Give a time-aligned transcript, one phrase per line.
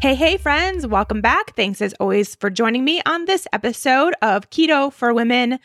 [0.00, 1.56] Hey, hey, friends, welcome back.
[1.56, 5.58] Thanks as always for joining me on this episode of Keto for Women.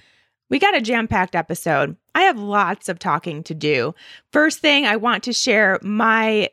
[0.50, 1.96] We got a jam packed episode.
[2.16, 3.94] I have lots of talking to do.
[4.32, 6.50] First thing, I want to share my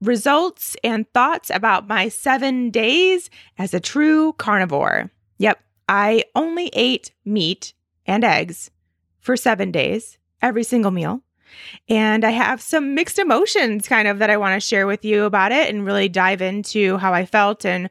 [0.00, 3.28] results and thoughts about my seven days
[3.58, 5.10] as a true carnivore.
[5.38, 7.74] Yep, I only ate meat
[8.06, 8.70] and eggs
[9.18, 11.22] for seven days, every single meal.
[11.88, 15.24] And I have some mixed emotions kind of that I want to share with you
[15.24, 17.90] about it and really dive into how I felt and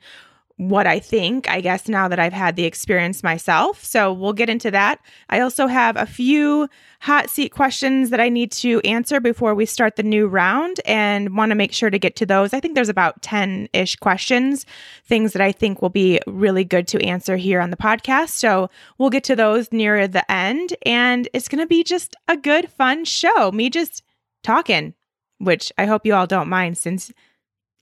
[0.58, 3.84] what I think, I guess, now that I've had the experience myself.
[3.84, 5.02] So we'll get into that.
[5.30, 6.70] I also have a few
[7.02, 11.36] hot seat questions that I need to answer before we start the new round and
[11.36, 12.54] want to make sure to get to those.
[12.54, 14.66] I think there's about 10 ish questions,
[15.04, 18.30] things that I think will be really good to answer here on the podcast.
[18.30, 20.74] So we'll get to those near the end.
[20.86, 23.52] And it's going to be just a good, fun show.
[23.52, 24.04] Me just
[24.42, 24.94] talking,
[25.40, 27.12] which I hope you all don't mind since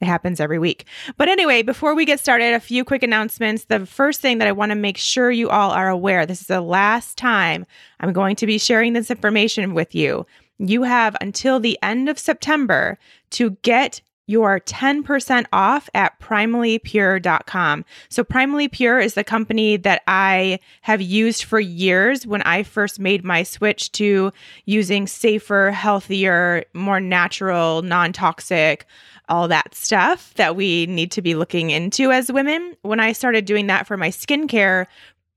[0.02, 0.86] it happens every week.
[1.17, 3.66] But anyway, before we get started, a few quick announcements.
[3.66, 6.47] The first thing that I want to make sure you all are aware this is
[6.47, 7.65] the last time
[7.99, 10.26] I'm going to be sharing this information with you.
[10.59, 12.99] You have until the end of September
[13.31, 17.86] to get your 10% off at primallypure.com.
[18.10, 23.00] So, Primally Pure is the company that I have used for years when I first
[23.00, 24.32] made my switch to
[24.66, 28.86] using safer, healthier, more natural, non toxic
[29.30, 32.76] all that stuff that we need to be looking into as women.
[32.82, 34.86] When I started doing that for my skincare,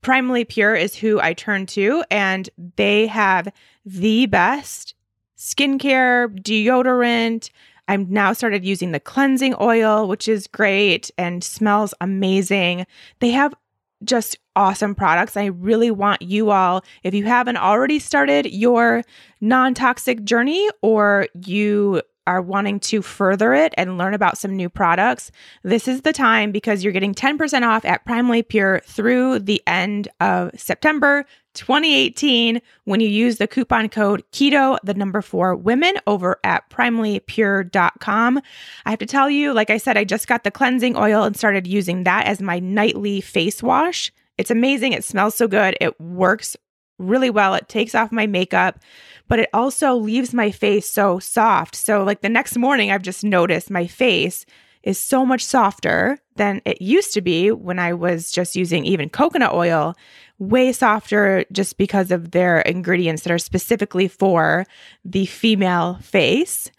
[0.02, 3.48] Primally Pure is who I turn to, and they have
[3.84, 4.94] the best
[5.36, 7.50] skincare, deodorant.
[7.88, 12.86] I'm now started using the cleansing oil, which is great and smells amazing.
[13.20, 13.54] They have
[14.04, 15.36] just awesome products.
[15.36, 19.02] I really want you all, if you haven't already started your
[19.40, 24.68] non toxic journey or you are wanting to further it and learn about some new
[24.68, 25.30] products,
[25.62, 30.08] this is the time because you're getting 10% off at Primally Pure through the end
[30.20, 31.24] of September
[31.56, 38.40] 2018 when you use the coupon code keto the number 4 women over at primallypure.com.
[38.84, 41.36] I have to tell you, like I said, I just got the cleansing oil and
[41.36, 44.12] started using that as my nightly face wash.
[44.38, 44.92] It's amazing.
[44.92, 45.76] It smells so good.
[45.80, 46.56] It works
[46.98, 47.54] really well.
[47.54, 48.78] It takes off my makeup,
[49.28, 51.74] but it also leaves my face so soft.
[51.74, 54.46] So, like the next morning, I've just noticed my face
[54.82, 59.08] is so much softer than it used to be when I was just using even
[59.08, 59.96] coconut oil,
[60.38, 64.66] way softer just because of their ingredients that are specifically for
[65.04, 66.70] the female face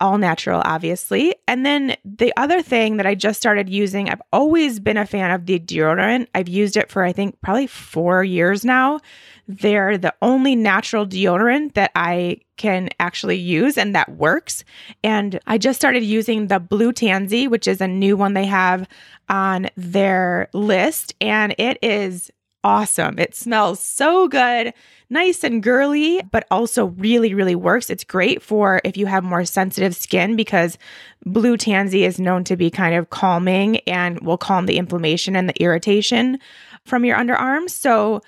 [0.00, 1.34] all natural, obviously.
[1.46, 5.30] And then the other thing that I just started using, I've always been a fan
[5.30, 6.26] of the deodorant.
[6.34, 9.00] I've used it for, I think, probably four years now.
[9.46, 14.64] They're the only natural deodorant that I can actually use and that works.
[15.04, 18.88] And I just started using the Blue Tansy, which is a new one they have
[19.28, 21.14] on their list.
[21.20, 22.30] And it is
[22.64, 23.18] awesome.
[23.18, 24.74] It smells so good,
[25.08, 27.90] nice and girly, but also really, really works.
[27.90, 30.78] It's great for if you have more sensitive skin because
[31.24, 35.48] blue tansy is known to be kind of calming and will calm the inflammation and
[35.48, 36.38] the irritation
[36.84, 37.70] from your underarms.
[37.70, 38.20] So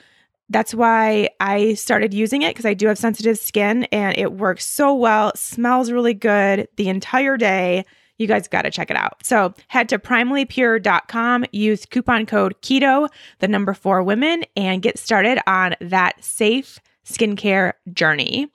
[0.49, 4.67] that's why I started using it because I do have sensitive skin and it works
[4.67, 7.85] so well, smells really good the entire day.
[8.23, 9.25] You guys got to check it out.
[9.25, 13.09] So head to primallypure.com, use coupon code KETO,
[13.41, 18.49] the number four women, and get started on that safe skincare journey.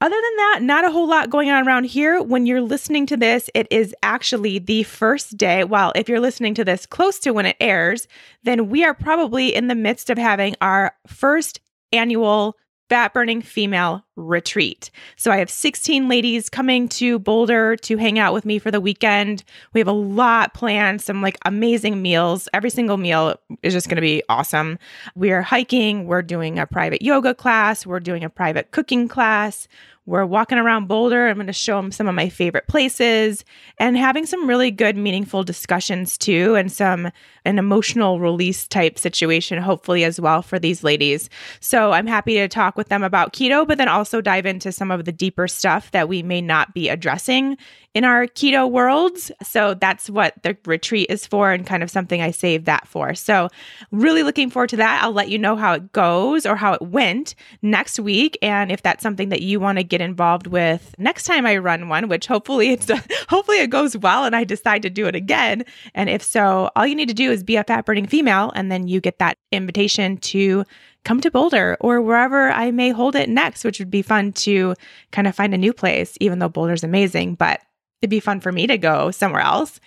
[0.00, 2.22] Other than that, not a whole lot going on around here.
[2.22, 5.64] When you're listening to this, it is actually the first day.
[5.64, 8.06] Well, if you're listening to this close to when it airs,
[8.44, 11.60] then we are probably in the midst of having our first
[11.92, 12.56] annual
[12.88, 14.90] Fat Burning Female retreat.
[15.16, 18.80] So I have 16 ladies coming to Boulder to hang out with me for the
[18.80, 19.44] weekend.
[19.72, 22.48] We have a lot planned, some like amazing meals.
[22.52, 24.78] Every single meal is just going to be awesome.
[25.14, 29.68] We are hiking, we're doing a private yoga class, we're doing a private cooking class.
[30.08, 31.28] We're walking around Boulder.
[31.28, 33.44] I'm going to show them some of my favorite places
[33.76, 37.10] and having some really good, meaningful discussions too, and some
[37.44, 41.28] an emotional release type situation, hopefully, as well for these ladies.
[41.60, 44.90] So I'm happy to talk with them about keto, but then also dive into some
[44.90, 47.56] of the deeper stuff that we may not be addressing
[47.94, 49.32] in our keto worlds.
[49.42, 53.14] So that's what the retreat is for and kind of something I saved that for.
[53.14, 53.48] So
[53.90, 55.02] really looking forward to that.
[55.02, 58.38] I'll let you know how it goes or how it went next week.
[58.42, 61.88] And if that's something that you want to get involved with next time I run
[61.88, 62.88] one, which hopefully it's
[63.28, 65.64] hopefully it goes well and I decide to do it again.
[65.94, 68.70] And if so, all you need to do is be a fat burning female and
[68.70, 70.64] then you get that invitation to
[71.08, 74.74] come to Boulder or wherever I may hold it next, which would be fun to
[75.10, 77.34] kind of find a new place, even though Boulder's amazing.
[77.34, 77.62] But
[78.02, 79.80] it'd be fun for me to go somewhere else.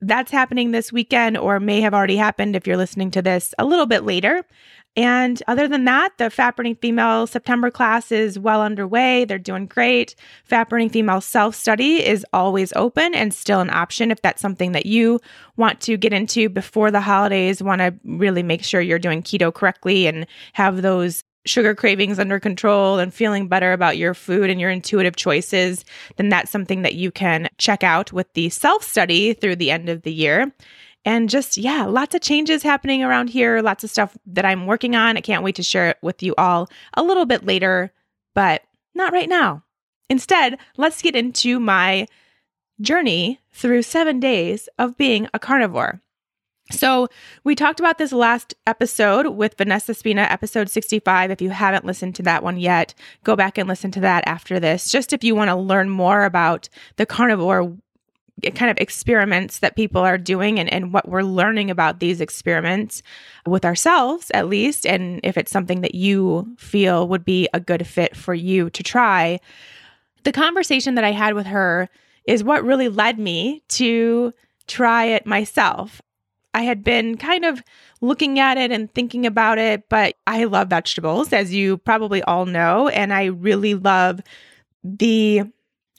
[0.00, 3.64] That's happening this weekend or may have already happened if you're listening to this a
[3.64, 4.44] little bit later.
[4.96, 9.24] And other than that, the Fat Burning Female September class is well underway.
[9.24, 10.14] They're doing great.
[10.44, 14.72] Fat Burning Female self study is always open and still an option if that's something
[14.72, 15.20] that you
[15.56, 19.52] want to get into before the holidays, want to really make sure you're doing keto
[19.52, 24.60] correctly and have those sugar cravings under control and feeling better about your food and
[24.60, 25.84] your intuitive choices,
[26.16, 29.88] then that's something that you can check out with the self study through the end
[29.88, 30.52] of the year.
[31.04, 34.96] And just, yeah, lots of changes happening around here, lots of stuff that I'm working
[34.96, 35.16] on.
[35.16, 37.92] I can't wait to share it with you all a little bit later,
[38.34, 38.62] but
[38.94, 39.64] not right now.
[40.08, 42.06] Instead, let's get into my
[42.80, 46.00] journey through seven days of being a carnivore.
[46.70, 47.08] So,
[47.44, 51.30] we talked about this last episode with Vanessa Spina, episode 65.
[51.30, 54.58] If you haven't listened to that one yet, go back and listen to that after
[54.58, 54.90] this.
[54.90, 57.76] Just if you want to learn more about the carnivore
[58.54, 63.02] kind of experiments that people are doing and, and what we're learning about these experiments
[63.46, 67.86] with ourselves, at least, and if it's something that you feel would be a good
[67.86, 69.38] fit for you to try.
[70.24, 71.88] The conversation that I had with her
[72.26, 74.32] is what really led me to
[74.66, 76.00] try it myself.
[76.54, 77.62] I had been kind of
[78.00, 82.46] looking at it and thinking about it, but I love vegetables, as you probably all
[82.46, 82.88] know.
[82.88, 84.20] And I really love
[84.82, 85.42] the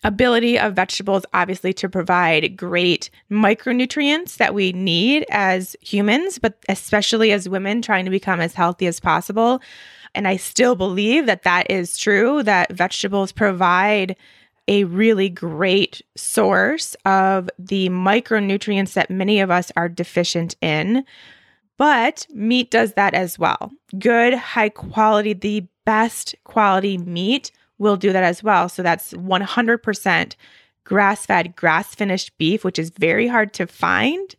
[0.06, 7.32] ability of vegetables, obviously, to provide great micronutrients that we need as humans, but especially
[7.32, 9.62] as women trying to become as healthy as possible.
[10.14, 14.16] And I still believe that that is true, that vegetables provide
[14.68, 21.04] a really great source of the micronutrients that many of us are deficient in.
[21.78, 23.72] But meat does that as well.
[24.00, 28.70] Good, high quality, the best quality meat will do that as well.
[28.70, 30.36] So that's 100%
[30.84, 34.36] grass fed, grass finished beef, which is very hard to find.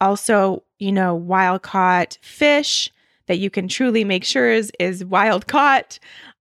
[0.00, 2.90] Also, you know, wild caught fish
[3.26, 5.98] that you can truly make sure is, is wild caught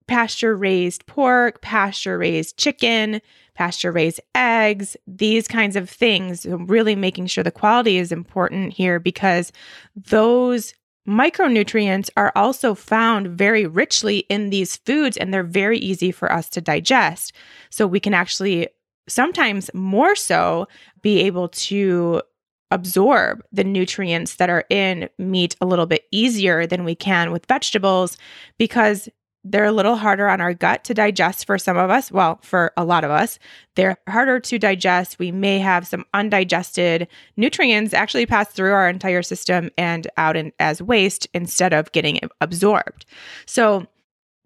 [0.07, 3.21] pasture raised pork, pasture raised chicken,
[3.55, 6.45] pasture raised eggs, these kinds of things.
[6.45, 9.51] Really making sure the quality is important here because
[9.95, 10.73] those
[11.07, 16.49] micronutrients are also found very richly in these foods and they're very easy for us
[16.49, 17.33] to digest.
[17.69, 18.67] So we can actually
[19.07, 20.67] sometimes more so
[21.01, 22.21] be able to
[22.71, 27.45] absorb the nutrients that are in meat a little bit easier than we can with
[27.45, 28.17] vegetables
[28.57, 29.07] because
[29.47, 32.11] they're a little harder on our gut to digest for some of us.
[32.11, 33.37] Well, for a lot of us,
[33.75, 35.19] they're harder to digest.
[35.19, 40.51] We may have some undigested nutrients actually pass through our entire system and out in,
[40.59, 43.05] as waste instead of getting absorbed.
[43.45, 43.85] So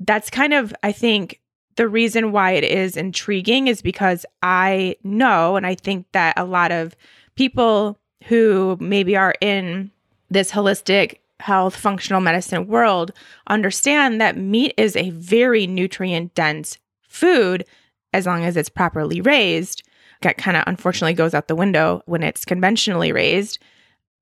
[0.01, 1.39] that's kind of, I think,
[1.77, 6.43] the reason why it is intriguing is because I know, and I think that a
[6.43, 6.93] lot of
[7.35, 9.91] people who maybe are in
[10.29, 13.11] this holistic health functional medicine world
[13.47, 16.77] understand that meat is a very nutrient dense
[17.07, 17.65] food
[18.13, 19.83] as long as it's properly raised.
[20.21, 23.59] That kind of unfortunately goes out the window when it's conventionally raised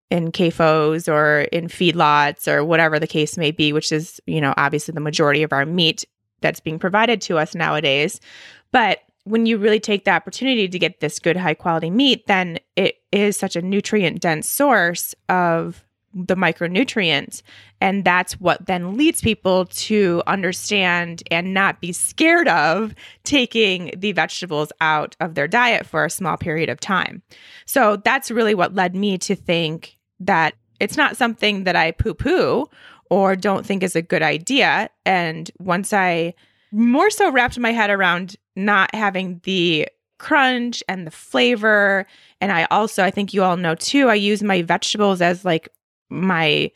[0.10, 4.54] in CAFOs or in feedlots or whatever the case may be, which is, you know,
[4.58, 6.06] obviously the majority of our meat
[6.42, 8.22] that's being provided to us nowadays.
[8.72, 12.60] But when you really take the opportunity to get this good high quality meat, then
[12.76, 15.84] it is such a nutrient dense source of
[16.14, 17.42] the micronutrients.
[17.80, 24.14] And that's what then leads people to understand and not be scared of taking the
[24.14, 27.22] vegetables out of their diet for a small period of time.
[27.66, 32.14] So that's really what led me to think that it's not something that I poo
[32.14, 32.68] poo
[33.10, 34.90] or don't think is a good idea.
[35.06, 36.34] And once I
[36.72, 39.88] more so wrapped my head around not having the
[40.18, 42.06] crunch and the flavor.
[42.42, 45.70] And I also, I think you all know too, I use my vegetables as like
[46.10, 46.72] my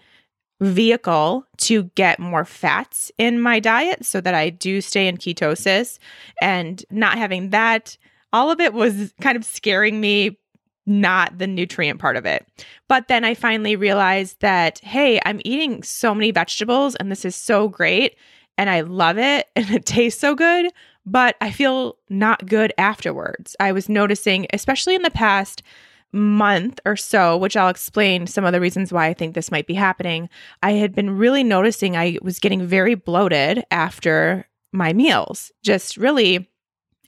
[0.61, 5.97] vehicle to get more fats in my diet so that I do stay in ketosis.
[6.41, 7.97] And not having that,
[8.31, 10.37] all of it was kind of scaring me,
[10.85, 12.45] not the nutrient part of it.
[12.87, 17.35] But then I finally realized that, hey, I'm eating so many vegetables and this is
[17.35, 18.15] so great
[18.57, 20.71] and I love it and it tastes so good,
[21.05, 23.55] but I feel not good afterwards.
[23.59, 25.63] I was noticing, especially in the past,
[26.13, 29.67] month or so, which I'll explain some of the reasons why I think this might
[29.67, 30.29] be happening,
[30.61, 36.49] I had been really noticing I was getting very bloated after my meals, just really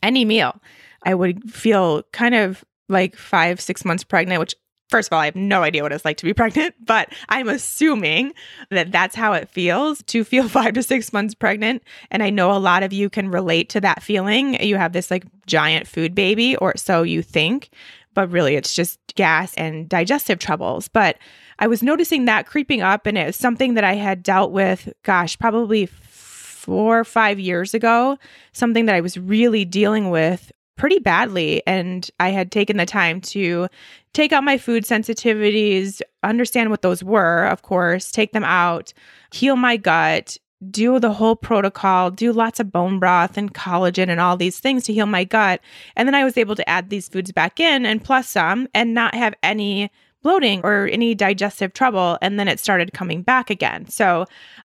[0.02, 0.62] any meal.
[1.04, 4.56] I would feel kind of like five, six months pregnant, which
[4.90, 7.50] First of all, I have no idea what it's like to be pregnant, but I'm
[7.50, 8.32] assuming
[8.70, 11.82] that that's how it feels to feel five to six months pregnant.
[12.12, 14.62] And I know a lot of you can relate to that feeling.
[14.64, 17.72] You have this like giant food baby, or so you think
[18.14, 20.88] but really it's just gas and digestive troubles.
[20.88, 21.18] But
[21.60, 24.92] I was noticing that creeping up, and it was something that I had dealt with,
[25.04, 28.18] gosh, probably four or five years ago,
[28.54, 31.62] something that I was really dealing with pretty badly.
[31.68, 33.68] And I had taken the time to
[34.14, 38.94] take out my food sensitivities, understand what those were, of course, take them out,
[39.32, 40.38] heal my gut,
[40.70, 44.84] do the whole protocol, do lots of bone broth and collagen and all these things
[44.86, 45.62] to heal my gut.
[45.96, 48.94] And then I was able to add these foods back in and plus some and
[48.94, 49.92] not have any
[50.22, 52.18] bloating or any digestive trouble.
[52.22, 53.88] And then it started coming back again.
[53.88, 54.26] So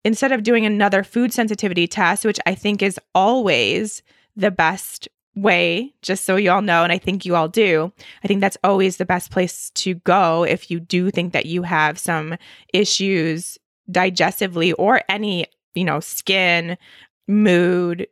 [0.05, 4.03] instead of doing another food sensitivity test, which I think is always
[4.37, 7.93] the best way, just so you all know, and I think you all do,
[8.23, 11.63] I think that's always the best place to go if you do think that you
[11.63, 12.37] have some
[12.73, 13.59] issues
[13.91, 15.47] digestively or any
[15.79, 16.77] you know, skin,
[17.27, 18.07] mood,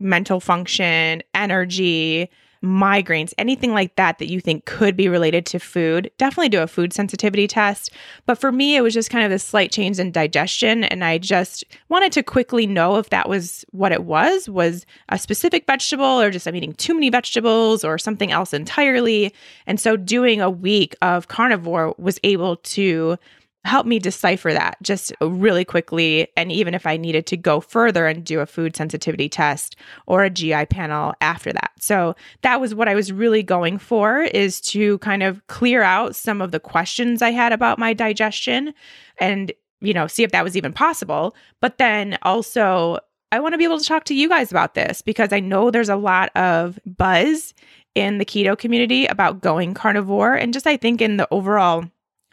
[0.00, 2.30] mental function, energy,
[2.62, 6.66] migraines, anything like that that you think could be related to food, definitely do a
[6.66, 7.90] food sensitivity test.
[8.26, 10.84] But for me, it was just kind of a slight change in digestion.
[10.84, 15.18] And I just wanted to quickly know if that was what it was, was a
[15.18, 19.32] specific vegetable or just I'm eating too many vegetables or something else entirely.
[19.66, 23.16] And so doing a week of carnivore was able to
[23.64, 26.28] help me decipher that just really quickly.
[26.36, 29.76] And even if I needed to go further and do a food sensitivity test
[30.06, 31.72] or a GI panel after that.
[31.78, 36.16] So that was what I was really going for is to kind of clear out
[36.16, 38.72] some of the questions I had about my digestion
[39.18, 41.36] and, you know, see if that was even possible.
[41.60, 42.98] But then also,
[43.30, 45.70] I want to be able to talk to you guys about this because I know
[45.70, 47.54] there's a lot of buzz
[47.94, 51.84] in the keto community about going carnivore and just I think in the overall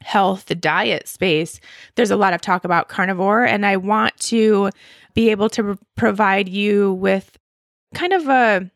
[0.07, 1.59] health diet space,
[1.95, 3.43] there's a lot of talk about carnivore.
[3.43, 4.69] And I want to
[5.13, 7.37] be able to provide you with
[7.93, 8.71] kind of a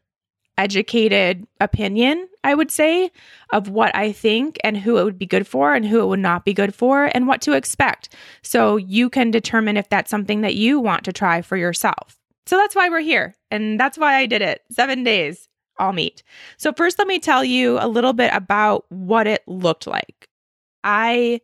[0.58, 3.12] educated opinion, I would say,
[3.54, 6.20] of what I think and who it would be good for and who it would
[6.20, 8.14] not be good for and what to expect.
[8.44, 12.18] So you can determine if that's something that you want to try for yourself.
[12.46, 13.36] So that's why we're here.
[13.50, 14.64] And that's why I did it.
[14.70, 15.48] Seven days,
[15.80, 16.24] all meat.
[16.58, 20.28] So, first, let me tell you a little bit about what it looked like.
[20.84, 21.42] I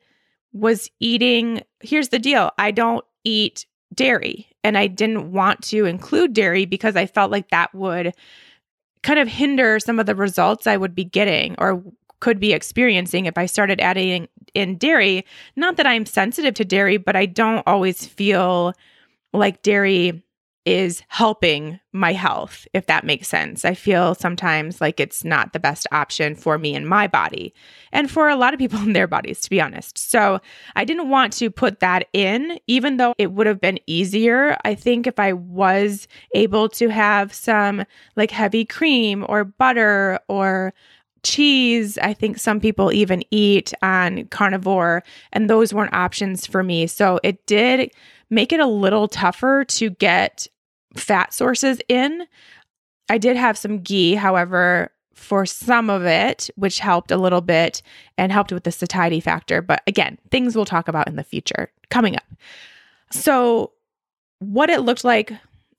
[0.54, 6.34] was eating, here's the deal I don't eat dairy, and I didn't want to include
[6.34, 8.14] dairy because I felt like that would
[9.04, 11.84] kind of hinder some of the results I would be getting or
[12.20, 15.26] could be experiencing if I started adding in dairy.
[15.56, 18.74] Not that I'm sensitive to dairy, but I don't always feel
[19.34, 20.24] like dairy
[20.68, 23.64] is helping my health, if that makes sense.
[23.64, 27.54] I feel sometimes like it's not the best option for me and my body,
[27.94, 29.98] and for a lot of people in their bodies, to be honest.
[29.98, 30.42] So
[30.76, 34.58] I didn't want to put that in, even though it would have been easier.
[34.66, 36.06] I think if I was
[36.36, 37.86] able to have some
[38.18, 40.74] like heavy cream or butter or
[41.24, 46.88] cheese, I think some people even eat on carnivore, and those weren't options for me.
[46.88, 47.90] So it did
[48.30, 50.48] make it a little tougher to get
[50.98, 52.28] fat sources in.
[53.10, 57.82] I did have some ghee, however, for some of it, which helped a little bit
[58.18, 59.62] and helped with the satiety factor.
[59.62, 62.26] But again, things we'll talk about in the future coming up.
[63.12, 63.72] So,
[64.40, 65.34] what it looked like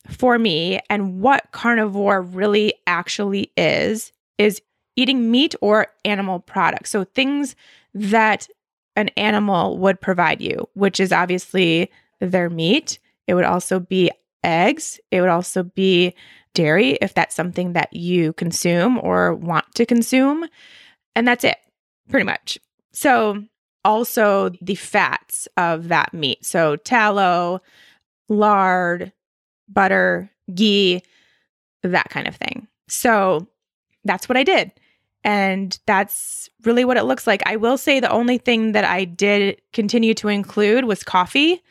[0.08, 4.60] for me and what carnivore really actually is, is
[4.96, 6.90] eating meat or animal products.
[6.90, 7.54] So, things
[7.94, 8.48] that
[8.96, 12.98] an animal would provide you, which is obviously their meat.
[13.28, 14.10] It would also be
[14.44, 15.00] eggs.
[15.10, 16.14] It would also be
[16.54, 20.46] dairy if that's something that you consume or want to consume.
[21.14, 21.58] And that's it,
[22.08, 22.58] pretty much.
[22.92, 23.44] So,
[23.84, 26.44] also the fats of that meat.
[26.44, 27.60] So, tallow,
[28.28, 29.12] lard,
[29.68, 31.02] butter, ghee,
[31.82, 32.66] that kind of thing.
[32.88, 33.46] So
[34.04, 34.72] that's what I did.
[35.24, 37.42] And that's really what it looks like.
[37.44, 41.62] I will say the only thing that I did continue to include was coffee.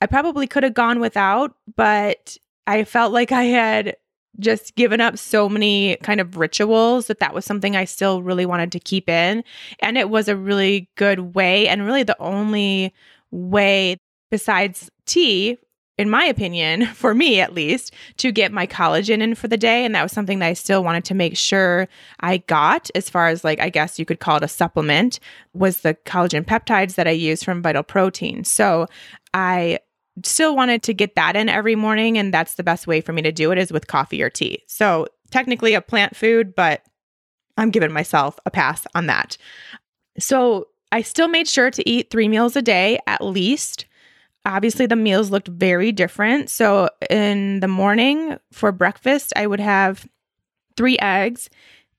[0.00, 2.36] I probably could have gone without, but
[2.66, 3.96] I felt like I had
[4.38, 8.46] just given up so many kind of rituals that that was something I still really
[8.46, 9.42] wanted to keep in.
[9.80, 12.94] And it was a really good way, and really the only
[13.30, 13.96] way
[14.30, 15.58] besides tea
[15.98, 19.84] in my opinion, for me at least, to get my collagen in for the day.
[19.84, 21.88] And that was something that I still wanted to make sure
[22.20, 25.18] I got, as far as like, I guess you could call it a supplement,
[25.52, 28.44] was the collagen peptides that I use from Vital Protein.
[28.44, 28.86] So
[29.34, 29.80] I
[30.24, 32.18] still wanted to get that in every morning.
[32.18, 34.62] And that's the best way for me to do it is with coffee or tea.
[34.66, 36.82] So technically a plant food, but
[37.56, 39.36] I'm giving myself a pass on that.
[40.18, 43.86] So I still made sure to eat three meals a day at least
[44.48, 46.50] obviously the meals looked very different.
[46.50, 50.08] So in the morning for breakfast, I would have
[50.76, 51.50] three eggs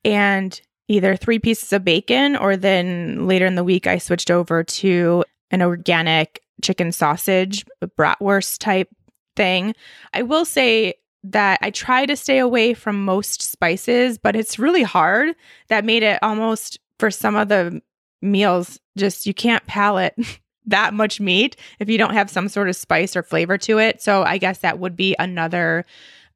[0.04, 4.64] and either three pieces of bacon, or then later in the week, I switched over
[4.64, 8.90] to an organic chicken sausage, bratwurst type
[9.36, 9.74] thing.
[10.14, 14.84] I will say that I try to stay away from most spices, but it's really
[14.84, 15.36] hard.
[15.68, 17.82] That made it almost for some of the
[18.22, 20.16] meals, just you can't palate
[20.66, 24.02] that much meat if you don't have some sort of spice or flavor to it.
[24.02, 25.86] So I guess that would be another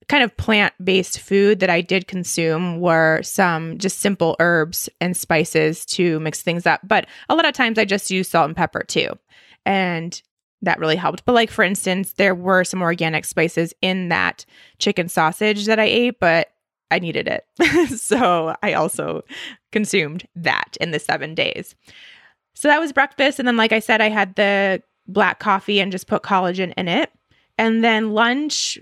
[0.07, 5.85] kind of plant-based food that I did consume were some just simple herbs and spices
[5.87, 6.81] to mix things up.
[6.83, 9.09] But a lot of times I just use salt and pepper too.
[9.65, 10.21] And
[10.61, 11.25] that really helped.
[11.25, 14.45] But like for instance, there were some organic spices in that
[14.79, 16.49] chicken sausage that I ate, but
[16.89, 17.45] I needed it.
[17.99, 19.23] so I also
[19.71, 21.75] consumed that in the 7 days.
[22.55, 23.39] So that was breakfast.
[23.39, 26.87] And then, like I said, I had the black coffee and just put collagen in
[26.87, 27.11] it.
[27.57, 28.79] And then lunch,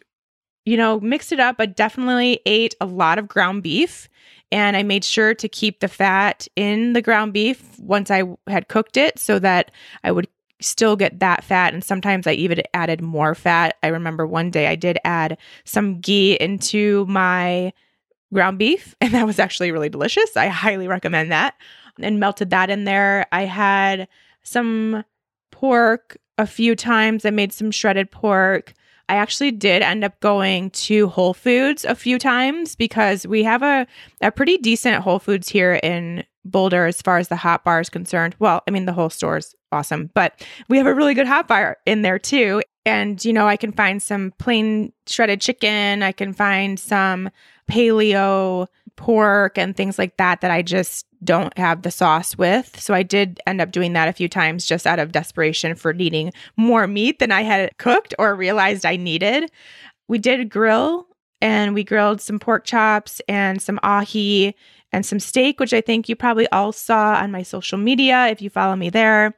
[0.66, 4.08] you know, mixed it up, but definitely ate a lot of ground beef.
[4.52, 8.68] And I made sure to keep the fat in the ground beef once I had
[8.68, 9.72] cooked it so that
[10.04, 10.28] I would
[10.62, 11.74] still get that fat.
[11.74, 13.78] And sometimes I even added more fat.
[13.84, 17.74] I remember one day I did add some ghee into my
[18.34, 20.38] ground beef, and that was actually really delicious.
[20.38, 21.56] I highly recommend that
[22.00, 23.28] and melted that in there.
[23.32, 24.08] I had
[24.44, 25.04] some
[25.52, 27.26] pork a few times.
[27.26, 28.74] I made some shredded pork.
[29.10, 33.62] I actually did end up going to Whole Foods a few times because we have
[33.62, 33.86] a,
[34.22, 37.90] a pretty decent Whole Foods here in Boulder as far as the hot bar is
[37.90, 38.36] concerned.
[38.40, 41.48] Well, I mean, the whole store is awesome, but we have a really good hot
[41.48, 42.62] fire in there too.
[42.86, 47.30] And, you know, I can find some plain shredded chicken, I can find some
[47.70, 52.80] paleo pork and things like that that I just don't have the sauce with.
[52.80, 55.94] So I did end up doing that a few times just out of desperation for
[55.94, 59.50] needing more meat than I had cooked or realized I needed.
[60.08, 61.08] We did grill
[61.42, 64.56] and we grilled some pork chops and some ahi
[64.92, 68.42] and some steak, which I think you probably all saw on my social media if
[68.42, 69.36] you follow me there.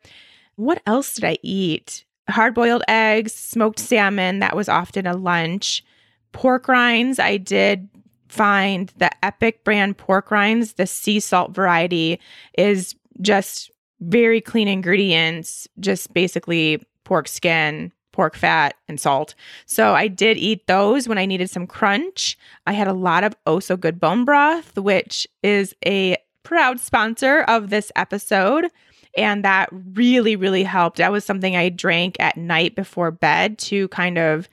[0.55, 2.05] What else did I eat?
[2.29, 5.83] Hard boiled eggs, smoked salmon, that was often a lunch.
[6.31, 7.89] Pork rinds, I did
[8.29, 12.19] find the Epic brand pork rinds, the sea salt variety,
[12.57, 19.35] is just very clean ingredients, just basically pork skin, pork fat, and salt.
[19.65, 22.37] So I did eat those when I needed some crunch.
[22.65, 27.41] I had a lot of Oh So Good bone broth, which is a proud sponsor
[27.41, 28.69] of this episode.
[29.17, 30.97] And that really, really helped.
[30.97, 34.47] That was something I drank at night before bed to kind of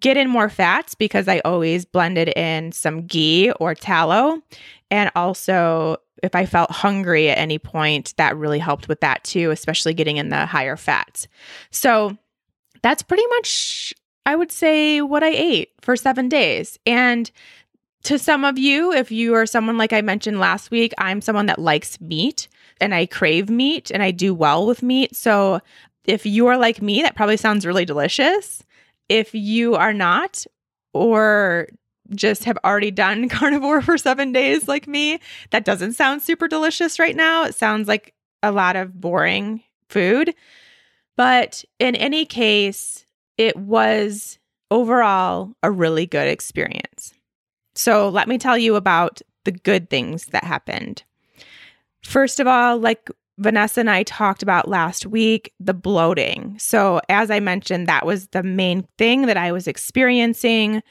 [0.00, 4.40] get in more fats because I always blended in some ghee or tallow.
[4.90, 9.50] And also, if I felt hungry at any point, that really helped with that too,
[9.50, 11.28] especially getting in the higher fats.
[11.70, 12.16] So
[12.84, 13.94] that's pretty much,
[14.26, 16.78] I would say, what I ate for seven days.
[16.84, 17.30] And
[18.02, 21.46] to some of you, if you are someone like I mentioned last week, I'm someone
[21.46, 22.46] that likes meat
[22.82, 25.16] and I crave meat and I do well with meat.
[25.16, 25.60] So
[26.04, 28.62] if you are like me, that probably sounds really delicious.
[29.08, 30.44] If you are not,
[30.92, 31.68] or
[32.14, 35.20] just have already done carnivore for seven days like me,
[35.52, 37.44] that doesn't sound super delicious right now.
[37.44, 40.34] It sounds like a lot of boring food.
[41.16, 43.06] But in any case,
[43.38, 44.38] it was
[44.70, 47.14] overall a really good experience.
[47.74, 51.02] So let me tell you about the good things that happened.
[52.02, 56.56] First of all, like Vanessa and I talked about last week the bloating.
[56.58, 60.82] So, as I mentioned, that was the main thing that I was experiencing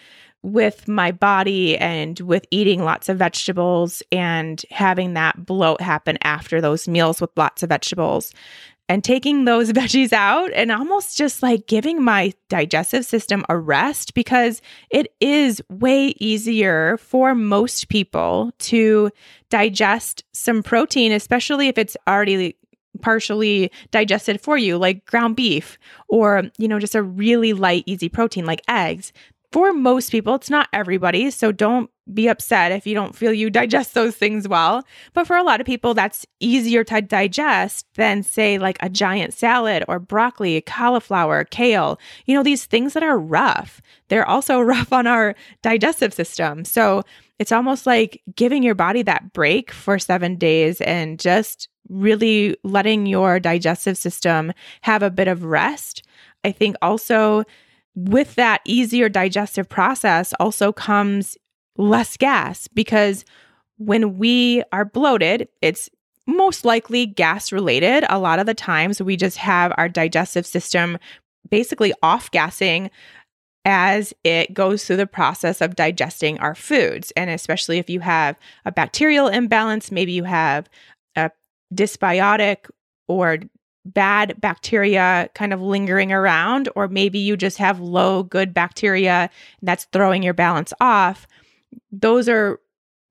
[0.41, 6.59] with my body and with eating lots of vegetables and having that bloat happen after
[6.59, 8.33] those meals with lots of vegetables
[8.89, 14.13] and taking those veggies out and almost just like giving my digestive system a rest
[14.13, 19.11] because it is way easier for most people to
[19.49, 22.55] digest some protein, especially if it's already
[23.01, 28.07] partially digested for you like ground beef or you know just a really light easy
[28.07, 29.11] protein like eggs
[29.53, 31.29] for most people, it's not everybody.
[31.29, 34.85] So don't be upset if you don't feel you digest those things well.
[35.13, 39.33] But for a lot of people, that's easier to digest than, say, like a giant
[39.33, 41.99] salad or broccoli, cauliflower, kale.
[42.25, 46.65] You know, these things that are rough, they're also rough on our digestive system.
[46.65, 47.03] So
[47.39, 53.05] it's almost like giving your body that break for seven days and just really letting
[53.05, 56.03] your digestive system have a bit of rest.
[56.43, 57.43] I think also
[57.95, 61.37] with that easier digestive process also comes
[61.77, 63.25] less gas because
[63.77, 65.89] when we are bloated, it's
[66.25, 68.05] most likely gas related.
[68.09, 70.97] A lot of the times we just have our digestive system
[71.49, 72.89] basically off gassing
[73.65, 77.11] as it goes through the process of digesting our foods.
[77.15, 80.69] And especially if you have a bacterial imbalance, maybe you have
[81.15, 81.31] a
[81.73, 82.69] dysbiotic
[83.07, 83.39] or
[83.85, 89.29] bad bacteria kind of lingering around, or maybe you just have low good bacteria
[89.61, 91.27] that's throwing your balance off.
[91.91, 92.59] Those are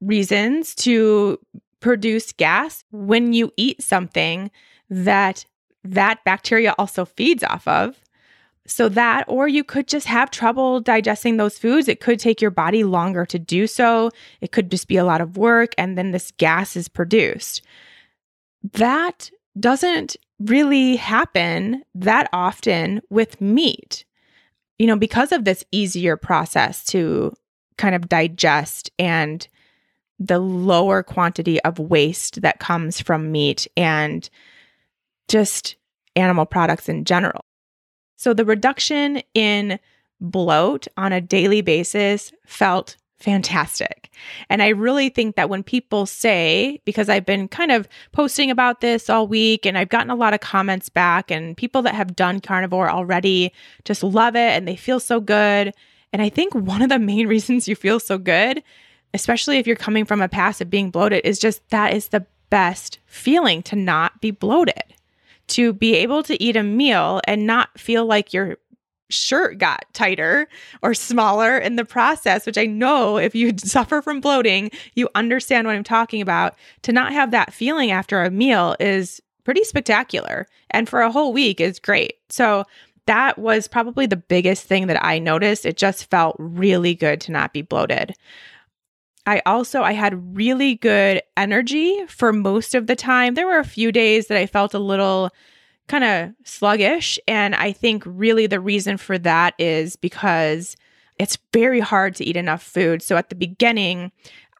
[0.00, 1.38] reasons to
[1.80, 4.50] produce gas when you eat something
[4.88, 5.44] that
[5.84, 7.98] that bacteria also feeds off of.
[8.64, 11.88] So that, or you could just have trouble digesting those foods.
[11.88, 14.10] It could take your body longer to do so.
[14.40, 17.62] It could just be a lot of work, and then this gas is produced.
[18.74, 24.04] That doesn't really happen that often with meat.
[24.78, 27.34] You know, because of this easier process to
[27.82, 29.48] kind of digest and
[30.20, 34.30] the lower quantity of waste that comes from meat and
[35.26, 35.74] just
[36.14, 37.44] animal products in general.
[38.14, 39.80] So the reduction in
[40.20, 44.10] bloat on a daily basis felt fantastic.
[44.48, 48.80] And I really think that when people say, because I've been kind of posting about
[48.80, 52.14] this all week and I've gotten a lot of comments back, and people that have
[52.14, 53.52] done carnivore already
[53.84, 55.74] just love it and they feel so good.
[56.12, 58.62] And I think one of the main reasons you feel so good,
[59.14, 62.26] especially if you're coming from a past of being bloated, is just that is the
[62.50, 64.82] best feeling to not be bloated.
[65.48, 68.58] To be able to eat a meal and not feel like you're
[69.12, 70.48] shirt got tighter
[70.82, 75.66] or smaller in the process, which I know if you suffer from bloating, you understand
[75.66, 76.54] what I'm talking about.
[76.82, 80.46] To not have that feeling after a meal is pretty spectacular.
[80.70, 82.14] And for a whole week is great.
[82.28, 82.64] So
[83.06, 85.66] that was probably the biggest thing that I noticed.
[85.66, 88.14] It just felt really good to not be bloated.
[89.26, 93.34] I also I had really good energy for most of the time.
[93.34, 95.30] There were a few days that I felt a little
[95.88, 97.18] kind of sluggish.
[97.28, 100.76] And I think really the reason for that is because
[101.18, 103.02] it's very hard to eat enough food.
[103.02, 104.10] So at the beginning,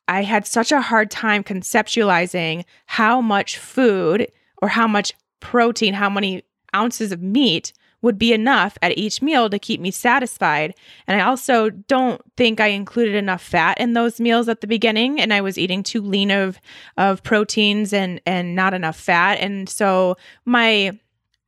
[0.09, 4.28] I had such a hard time conceptualizing how much food
[4.61, 7.72] or how much protein, how many ounces of meat
[8.03, 10.75] would be enough at each meal to keep me satisfied.
[11.07, 15.21] And I also don't think I included enough fat in those meals at the beginning
[15.21, 16.61] and I was eating too lean of
[16.97, 19.38] of proteins and and not enough fat.
[19.41, 20.99] And so my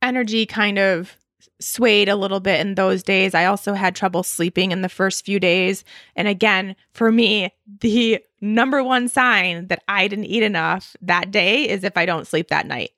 [0.01, 1.17] energy kind of
[1.59, 3.33] swayed a little bit in those days.
[3.33, 5.83] I also had trouble sleeping in the first few days.
[6.15, 11.67] And again, for me, the number one sign that I didn't eat enough that day
[11.67, 12.91] is if I don't sleep that night.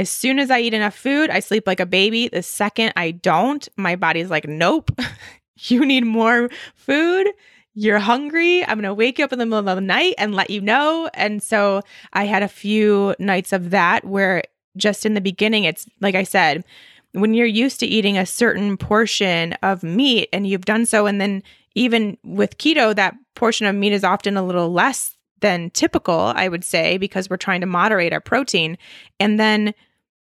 [0.00, 2.28] As soon as I eat enough food, I sleep like a baby.
[2.28, 4.90] The second I don't, my body's like, nope,
[5.58, 7.28] you need more food.
[7.74, 8.62] You're hungry.
[8.64, 10.62] I'm going to wake you up in the middle of the night and let you
[10.62, 11.10] know.
[11.12, 11.82] And so
[12.14, 14.42] I had a few nights of that where
[14.74, 16.64] just in the beginning, it's like I said,
[17.12, 21.20] when you're used to eating a certain portion of meat and you've done so, and
[21.20, 21.42] then
[21.74, 26.48] even with keto, that portion of meat is often a little less than typical, I
[26.48, 28.78] would say, because we're trying to moderate our protein.
[29.18, 29.74] And then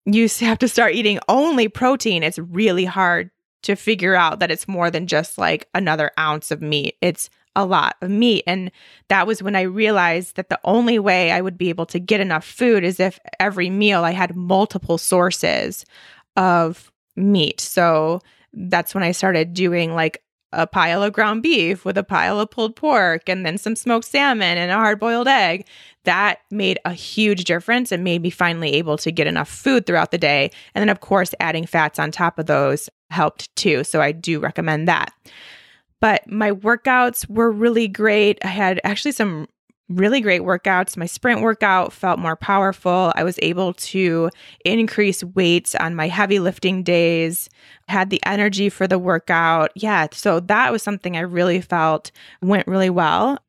[0.06, 2.24] you have to start eating only protein.
[2.24, 3.32] It's really hard
[3.64, 6.96] to figure out that it's more than just like another ounce of meat.
[7.02, 8.44] It's a lot of meat.
[8.46, 8.72] And
[9.08, 12.20] that was when I realized that the only way I would be able to get
[12.20, 15.86] enough food is if every meal I had multiple sources
[16.36, 17.60] of meat.
[17.62, 18.22] So
[18.54, 22.50] that's when I started doing like a pile of ground beef with a pile of
[22.50, 25.66] pulled pork and then some smoked salmon and a hard boiled egg.
[26.06, 30.12] That made a huge difference and made me finally able to get enough food throughout
[30.12, 30.52] the day.
[30.74, 33.84] And then, of course, adding fats on top of those helped too.
[33.84, 35.14] So I do recommend that.
[36.00, 38.38] But my workouts were really great.
[38.44, 39.48] I had actually some
[39.90, 40.98] really great workouts.
[40.98, 43.14] My sprint workout felt more powerful.
[43.16, 44.30] I was able to
[44.64, 47.50] increase weights on my heavy lifting days,
[47.88, 49.72] had the energy for the workout.
[49.76, 53.40] Yeah, so that was something I really felt went really well.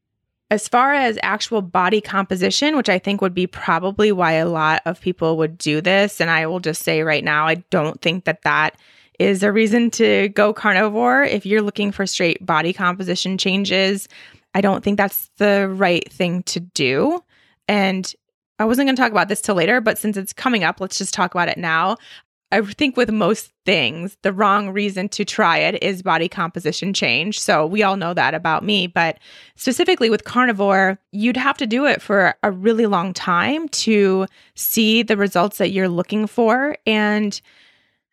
[0.48, 4.80] As far as actual body composition, which I think would be probably why a lot
[4.84, 8.26] of people would do this, and I will just say right now, I don't think
[8.26, 8.76] that that
[9.18, 11.24] is a reason to go carnivore.
[11.24, 14.08] If you're looking for straight body composition changes,
[14.56, 17.22] I don't think that's the right thing to do.
[17.68, 18.10] And
[18.58, 20.96] I wasn't going to talk about this till later, but since it's coming up, let's
[20.96, 21.98] just talk about it now.
[22.50, 27.38] I think with most things, the wrong reason to try it is body composition change.
[27.38, 28.86] So we all know that about me.
[28.86, 29.18] But
[29.56, 35.02] specifically with carnivore, you'd have to do it for a really long time to see
[35.02, 36.78] the results that you're looking for.
[36.86, 37.38] And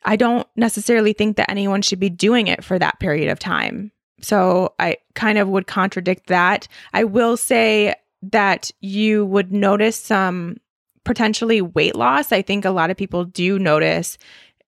[0.03, 3.92] I don't necessarily think that anyone should be doing it for that period of time.
[4.23, 6.67] So I kind of would contradict that.
[6.93, 10.57] I will say that you would notice some
[11.03, 12.31] potentially weight loss.
[12.31, 14.17] I think a lot of people do notice,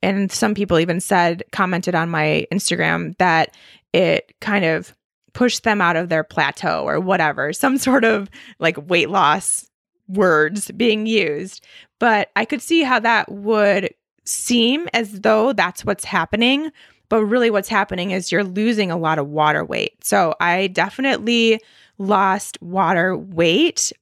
[0.01, 3.55] and some people even said, commented on my Instagram that
[3.93, 4.93] it kind of
[5.33, 9.69] pushed them out of their plateau or whatever, some sort of like weight loss
[10.07, 11.65] words being used.
[11.99, 13.93] But I could see how that would
[14.25, 16.71] seem as though that's what's happening
[17.15, 20.03] but really, what's happening is you're losing a lot of water weight.
[20.03, 21.61] So I definitely
[21.97, 23.93] lost water weight.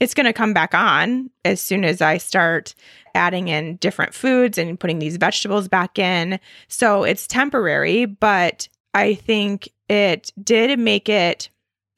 [0.00, 2.74] It's going to come back on as soon as I start
[3.14, 6.40] adding in different foods and putting these vegetables back in.
[6.66, 11.48] So it's temporary, but I think it did make it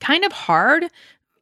[0.01, 0.85] kind of hard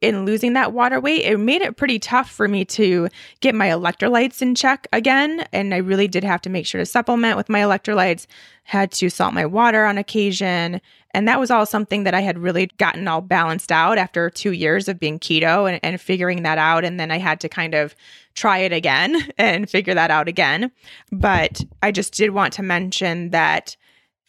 [0.01, 3.07] in losing that water weight, it made it pretty tough for me to
[3.39, 5.45] get my electrolytes in check again.
[5.51, 8.27] And I really did have to make sure to supplement with my electrolytes,
[8.63, 10.81] had to salt my water on occasion.
[11.11, 14.51] And that was all something that I had really gotten all balanced out after two
[14.51, 16.83] years of being keto and, and figuring that out.
[16.83, 17.95] And then I had to kind of
[18.35, 20.71] try it again and figure that out again.
[21.11, 23.75] But I just did want to mention that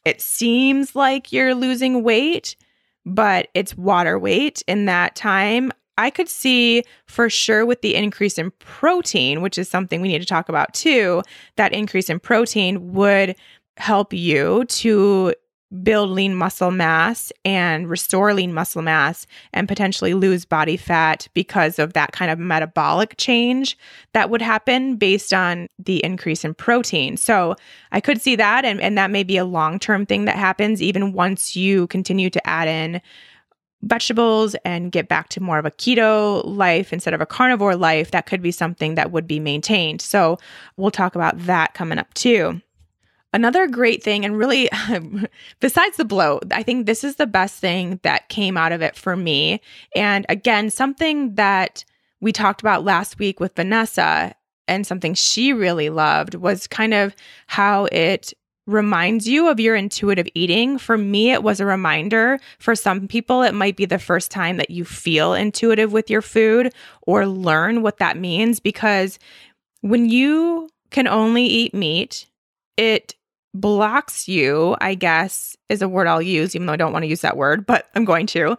[0.05, 2.57] it seems like you're losing weight
[3.07, 5.73] but it's water weight in that time.
[5.97, 10.21] I could see for sure with the increase in protein, which is something we need
[10.21, 11.23] to talk about too,
[11.57, 13.35] that increase in protein would
[13.77, 15.35] help you to
[15.83, 21.79] build lean muscle mass and restore lean muscle mass and potentially lose body fat because
[21.79, 23.77] of that kind of metabolic change
[24.15, 27.17] that would happen based on the increase in protein.
[27.17, 27.55] So
[27.93, 31.13] I could see that and, and that may be a long-term thing that happens even
[31.13, 33.03] once you continue to add in
[33.83, 38.11] vegetables and get back to more of a keto life instead of a carnivore life,
[38.11, 40.01] that could be something that would be maintained.
[40.01, 40.39] So
[40.77, 42.61] we'll talk about that coming up too.
[43.33, 44.71] Another great thing, and really,
[45.61, 48.97] besides the bloat, I think this is the best thing that came out of it
[48.97, 49.61] for me.
[49.95, 51.85] And again, something that
[52.21, 54.35] we talked about last week with Vanessa
[54.67, 57.15] and something she really loved was kind of
[57.47, 58.33] how it
[58.67, 60.79] reminds you of your intuitive eating.
[60.79, 62.39] For me, it was a reminder.
[62.59, 66.23] For some people, it might be the first time that you feel intuitive with your
[66.23, 69.19] food or learn what that means because
[69.81, 72.27] when you can only eat meat,
[72.77, 73.15] it
[73.55, 77.09] blocks you, I guess is a word I'll use, even though I don't want to
[77.09, 78.57] use that word, but I'm going to.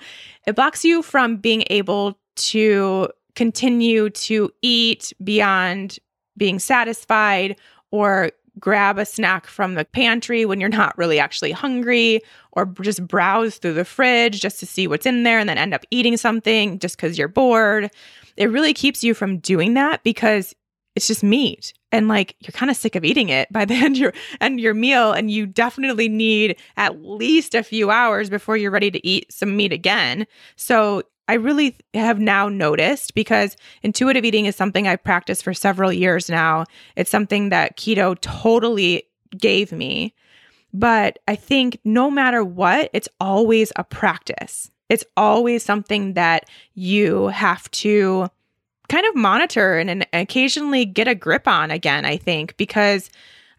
[0.48, 6.00] It blocks you from being able to continue to eat beyond
[6.38, 7.58] being satisfied
[7.92, 12.22] or grab a snack from the pantry when you're not really actually hungry
[12.54, 15.74] or just browse through the fridge just to see what's in there and then end
[15.74, 17.90] up eating something just because you're bored.
[18.36, 20.54] It really keeps you from doing that because
[20.96, 23.98] it's just meat and like you're kind of sick of eating it by the end
[23.98, 28.72] your end your meal and you definitely need at least a few hours before you're
[28.72, 30.26] ready to eat some meat again.
[30.56, 35.92] So i really have now noticed because intuitive eating is something i've practiced for several
[35.94, 36.66] years now.
[36.96, 39.04] It's something that keto totally
[39.38, 40.14] gave me.
[40.74, 44.72] But i think no matter what it's always a practice.
[44.90, 48.32] It's always something that you have to
[48.90, 53.10] kind of monitor and, and occasionally get a grip on again, I think, because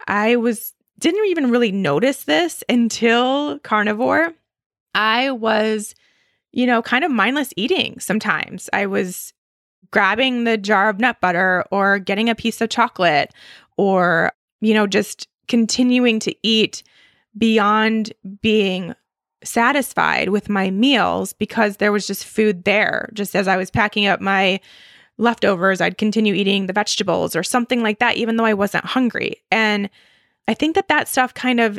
[0.07, 4.35] I was didn't even really notice this until carnivore.
[4.95, 5.95] I was,
[6.53, 8.69] you know, kind of mindless eating sometimes.
[8.73, 9.33] I was
[9.90, 13.33] grabbing the jar of nut butter or getting a piece of chocolate
[13.79, 16.83] or, you know, just continuing to eat
[17.37, 18.12] beyond
[18.43, 18.95] being
[19.43, 23.11] satisfied with my meals because there was just food there.
[23.14, 24.61] Just as I was packing up my
[25.20, 29.42] leftovers, I'd continue eating the vegetables or something like that, even though I wasn't hungry.
[29.50, 29.90] And
[30.48, 31.78] I think that that stuff kind of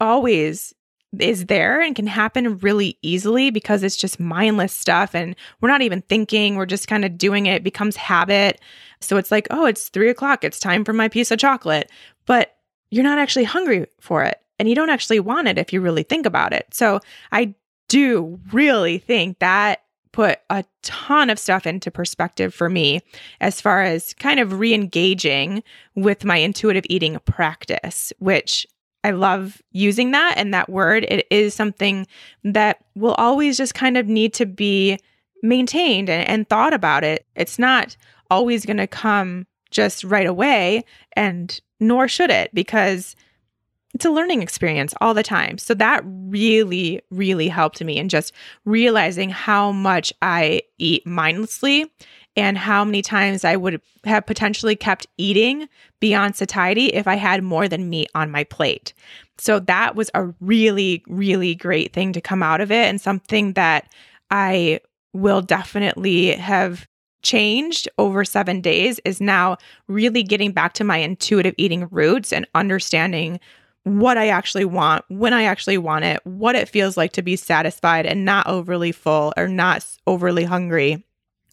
[0.00, 0.74] always
[1.18, 5.82] is there and can happen really easily because it's just mindless stuff and we're not
[5.82, 6.56] even thinking.
[6.56, 7.56] We're just kind of doing it.
[7.56, 8.60] it becomes habit.
[9.00, 10.44] So it's like, oh, it's three o'clock.
[10.44, 11.90] It's time for my piece of chocolate.
[12.26, 12.56] But
[12.90, 14.38] you're not actually hungry for it.
[14.58, 16.66] And you don't actually want it if you really think about it.
[16.72, 17.00] So
[17.32, 17.54] I
[17.88, 23.00] do really think that put a ton of stuff into perspective for me
[23.40, 25.62] as far as kind of re engaging
[25.94, 28.66] with my intuitive eating practice, which
[29.04, 31.04] I love using that and that word.
[31.08, 32.06] It is something
[32.44, 34.98] that will always just kind of need to be
[35.42, 37.24] maintained and, and thought about it.
[37.36, 37.96] It's not
[38.30, 43.14] always going to come just right away, and nor should it, because
[43.98, 45.58] it's a learning experience all the time.
[45.58, 48.32] So that really, really helped me in just
[48.64, 51.90] realizing how much I eat mindlessly
[52.36, 57.42] and how many times I would have potentially kept eating beyond satiety if I had
[57.42, 58.94] more than meat on my plate.
[59.36, 63.54] So that was a really, really great thing to come out of it and something
[63.54, 63.92] that
[64.30, 64.78] I
[65.12, 66.86] will definitely have
[67.22, 69.56] changed over seven days is now
[69.88, 73.40] really getting back to my intuitive eating roots and understanding
[73.84, 77.36] what I actually want, when I actually want it, what it feels like to be
[77.36, 81.04] satisfied and not overly full or not overly hungry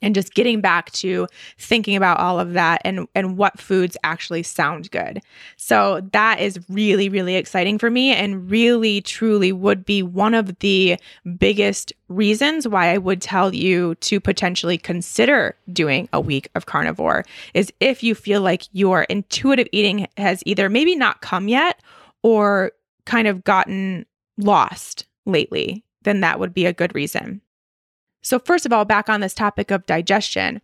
[0.02, 4.44] and just getting back to thinking about all of that and and what foods actually
[4.44, 5.22] sound good.
[5.58, 10.60] So that is really really exciting for me and really truly would be one of
[10.60, 10.98] the
[11.38, 17.24] biggest reasons why I would tell you to potentially consider doing a week of carnivore
[17.54, 21.82] is if you feel like your intuitive eating has either maybe not come yet
[22.26, 22.72] or
[23.06, 24.04] kind of gotten
[24.40, 27.40] lost lately, then that would be a good reason.
[28.24, 30.60] So, first of all, back on this topic of digestion,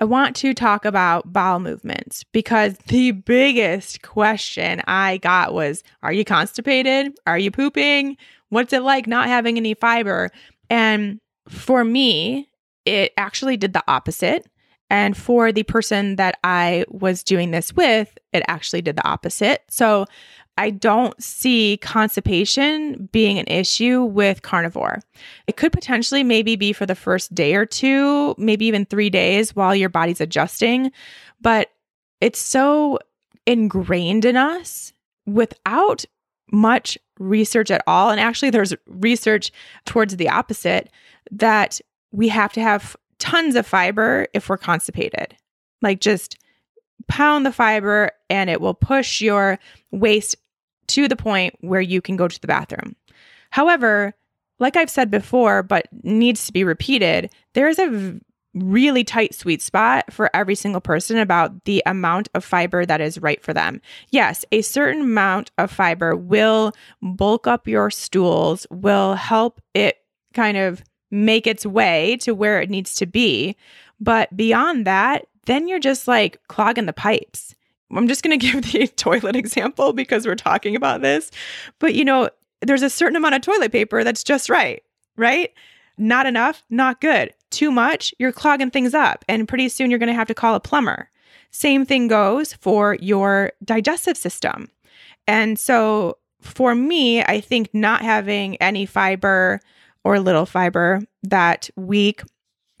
[0.00, 6.12] I want to talk about bowel movements because the biggest question I got was Are
[6.12, 7.12] you constipated?
[7.26, 8.16] Are you pooping?
[8.48, 10.30] What's it like not having any fiber?
[10.70, 11.20] And
[11.50, 12.48] for me,
[12.86, 14.46] it actually did the opposite.
[14.88, 19.64] And for the person that I was doing this with, it actually did the opposite.
[19.68, 20.06] So
[20.58, 24.98] I don't see constipation being an issue with carnivore.
[25.46, 29.54] It could potentially maybe be for the first day or two, maybe even three days
[29.54, 30.90] while your body's adjusting.
[31.40, 31.70] But
[32.20, 32.98] it's so
[33.46, 34.92] ingrained in us
[35.26, 36.04] without
[36.50, 38.10] much research at all.
[38.10, 39.52] And actually, there's research
[39.86, 40.90] towards the opposite
[41.30, 45.36] that we have to have tons of fiber if we're constipated.
[45.82, 46.36] Like just
[47.06, 49.60] pound the fiber and it will push your
[49.92, 50.36] waste
[50.88, 52.96] to the point where you can go to the bathroom.
[53.50, 54.14] However,
[54.58, 58.18] like I've said before, but needs to be repeated, there is a
[58.54, 63.20] really tight sweet spot for every single person about the amount of fiber that is
[63.20, 63.80] right for them.
[64.10, 66.72] Yes, a certain amount of fiber will
[67.02, 69.98] bulk up your stools, will help it
[70.34, 73.56] kind of make its way to where it needs to be.
[74.00, 77.54] But beyond that, then you're just like clogging the pipes.
[77.94, 81.30] I'm just going to give the toilet example because we're talking about this.
[81.78, 84.82] But you know, there's a certain amount of toilet paper that's just right,
[85.16, 85.52] right?
[85.96, 87.32] Not enough, not good.
[87.50, 89.24] Too much, you're clogging things up.
[89.28, 91.10] And pretty soon you're going to have to call a plumber.
[91.50, 94.68] Same thing goes for your digestive system.
[95.26, 99.60] And so for me, I think not having any fiber
[100.04, 102.22] or little fiber that week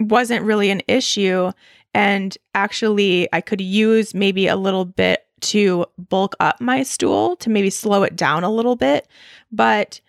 [0.00, 1.50] wasn't really an issue
[1.98, 7.50] and actually, I could use maybe a little bit to bulk up my stool to
[7.50, 9.08] maybe slow it down a little bit.
[9.50, 10.00] But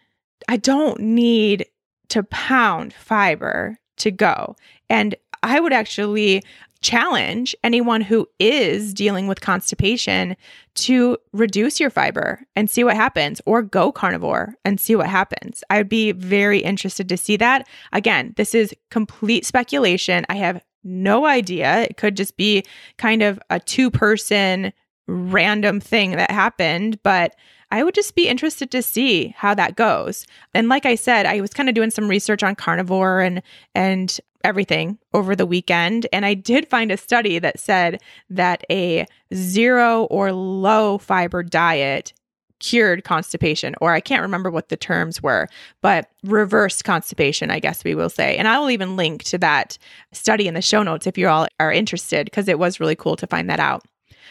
[0.47, 1.65] I don't need
[2.09, 4.55] to pound fiber to go.
[4.87, 6.43] And I would actually
[6.83, 10.37] challenge anyone who is dealing with constipation
[10.75, 15.63] to reduce your fiber and see what happens, or go carnivore and see what happens.
[15.71, 17.67] I'd be very interested to see that.
[17.93, 20.23] Again, this is complete speculation.
[20.29, 21.81] I have no idea.
[21.81, 22.63] It could just be
[22.97, 24.73] kind of a two person
[25.07, 27.35] random thing that happened, but
[27.71, 30.25] I would just be interested to see how that goes.
[30.53, 33.41] And like I said, I was kind of doing some research on carnivore and
[33.75, 39.05] and everything over the weekend and I did find a study that said that a
[39.33, 42.13] zero or low fiber diet
[42.59, 45.47] cured constipation, or I can't remember what the terms were,
[45.81, 48.37] but reversed constipation, I guess we will say.
[48.37, 49.77] And I will even link to that
[50.11, 53.15] study in the show notes if you all are interested, because it was really cool
[53.15, 53.83] to find that out.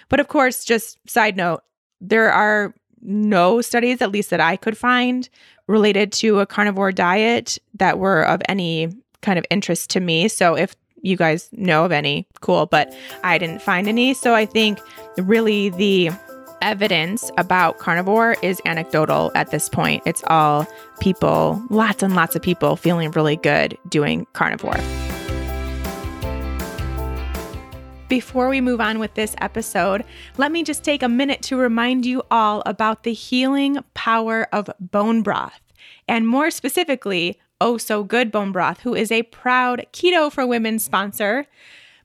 [0.08, 1.62] But of course, just side note,
[2.00, 5.28] there are no studies, at least that I could find,
[5.66, 8.88] related to a carnivore diet that were of any
[9.20, 10.28] kind of interest to me.
[10.28, 14.14] So if you guys know of any, cool, but I didn't find any.
[14.14, 14.80] So I think
[15.16, 16.10] really the
[16.62, 20.02] evidence about carnivore is anecdotal at this point.
[20.06, 20.66] It's all
[21.00, 24.78] people, lots and lots of people feeling really good doing carnivore.
[28.08, 30.02] Before we move on with this episode,
[30.38, 34.70] let me just take a minute to remind you all about the healing power of
[34.80, 35.60] bone broth,
[36.08, 40.78] and more specifically, Oh So Good Bone Broth, who is a proud Keto for Women
[40.78, 41.46] sponsor.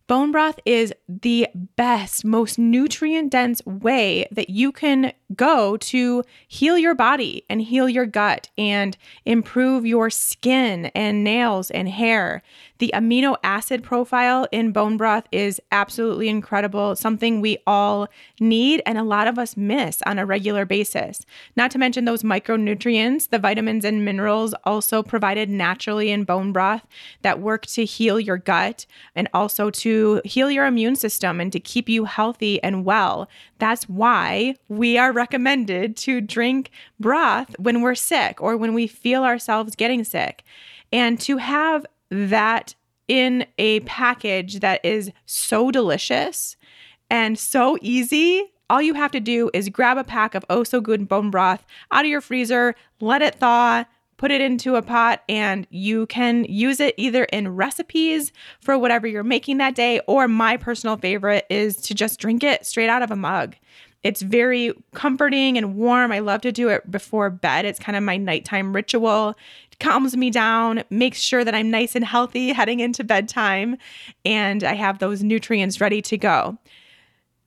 [0.05, 1.47] Bone broth is the
[1.77, 7.87] best, most nutrient dense way that you can go to heal your body and heal
[7.87, 12.43] your gut and improve your skin and nails and hair.
[12.79, 18.09] The amino acid profile in bone broth is absolutely incredible, something we all
[18.41, 21.25] need and a lot of us miss on a regular basis.
[21.55, 26.85] Not to mention those micronutrients, the vitamins and minerals also provided naturally in bone broth
[27.21, 28.85] that work to heal your gut
[29.15, 29.92] and also to
[30.23, 33.29] heal your immune system and to keep you healthy and well.
[33.59, 39.23] That's why we are recommended to drink broth when we're sick or when we feel
[39.23, 40.43] ourselves getting sick.
[40.91, 42.75] And to have that
[43.07, 46.55] in a package that is so delicious
[47.09, 48.51] and so easy.
[48.69, 51.65] All you have to do is grab a pack of oh so good bone broth
[51.91, 53.83] out of your freezer, let it thaw,
[54.17, 59.07] put it into a pot, and you can use it either in recipes for whatever
[59.07, 63.01] you're making that day, or my personal favorite is to just drink it straight out
[63.01, 63.55] of a mug.
[64.03, 66.11] It's very comforting and warm.
[66.11, 67.63] I love to do it before bed.
[67.63, 69.35] It's kind of my nighttime ritual.
[69.71, 73.77] It calms me down, makes sure that I'm nice and healthy heading into bedtime,
[74.25, 76.57] and I have those nutrients ready to go.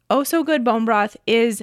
[0.09, 1.62] Oh So Good Bone Broth is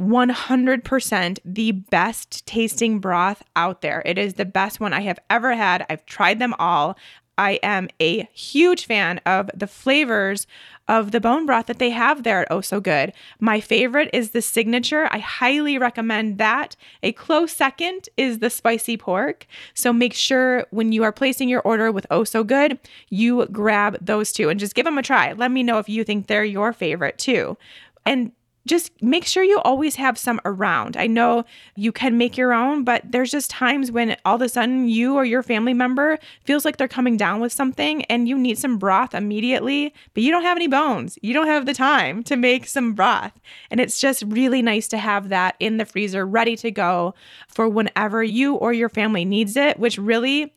[0.00, 4.02] 100% the best tasting broth out there.
[4.04, 5.86] It is the best one I have ever had.
[5.88, 6.96] I've tried them all.
[7.38, 10.46] I am a huge fan of the flavors
[10.88, 13.12] of the bone broth that they have there at Oh So Good.
[13.40, 15.08] My favorite is the signature.
[15.10, 16.76] I highly recommend that.
[17.02, 19.46] A close second is the spicy pork.
[19.74, 22.78] So make sure when you are placing your order with Oh So Good,
[23.10, 25.32] you grab those two and just give them a try.
[25.32, 27.58] Let me know if you think they're your favorite too.
[28.06, 28.32] And
[28.66, 30.96] just make sure you always have some around.
[30.96, 31.44] I know
[31.76, 35.14] you can make your own, but there's just times when all of a sudden you
[35.14, 38.78] or your family member feels like they're coming down with something and you need some
[38.78, 41.18] broth immediately, but you don't have any bones.
[41.22, 43.32] You don't have the time to make some broth.
[43.70, 47.14] And it's just really nice to have that in the freezer ready to go
[47.48, 50.52] for whenever you or your family needs it, which really,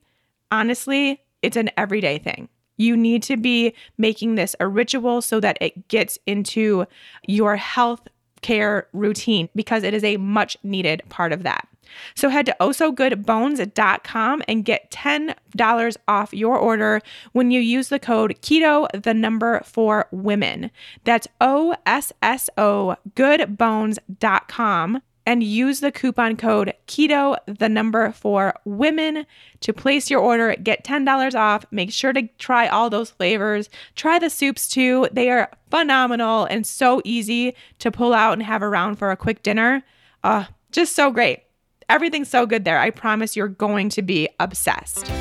[0.52, 2.50] honestly, it's an everyday thing.
[2.80, 6.86] You need to be making this a ritual so that it gets into
[7.28, 8.08] your health
[8.42, 11.68] care routine because it is a much needed part of that.
[12.16, 17.02] So head to ossogoodbones.com and get $10 off your order
[17.34, 20.72] when you use the code keto the number for women.
[21.04, 28.56] That's O S S O goodbones.com and use the coupon code keto the number for
[28.66, 29.28] women
[29.60, 31.64] to place your order get $10 off.
[31.70, 33.70] Make sure to try all those flavors.
[33.96, 35.08] Try the soups too.
[35.12, 39.44] They are phenomenal and so easy to pull out and have around for a quick
[39.44, 39.84] dinner.
[40.24, 41.44] Uh, just so great.
[41.90, 42.80] Everything's so good there.
[42.80, 45.12] I promise you're going to be obsessed.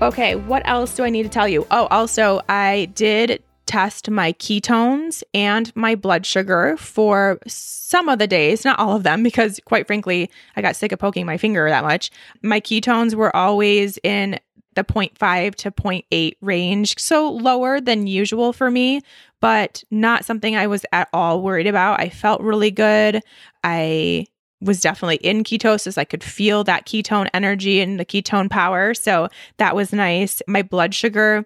[0.00, 1.66] Okay, what else do I need to tell you?
[1.72, 3.42] Oh, also, I did
[3.74, 9.02] test my ketones and my blood sugar for some of the days, not all of
[9.02, 12.12] them, because quite frankly, I got sick of poking my finger that much.
[12.40, 14.38] My ketones were always in
[14.76, 19.00] the 0.5 to 0.8 range, so lower than usual for me,
[19.40, 21.98] but not something I was at all worried about.
[21.98, 23.24] I felt really good.
[23.64, 24.26] I
[24.60, 25.98] was definitely in ketosis.
[25.98, 28.94] I could feel that ketone energy and the ketone power.
[28.94, 30.42] So that was nice.
[30.46, 31.44] My blood sugar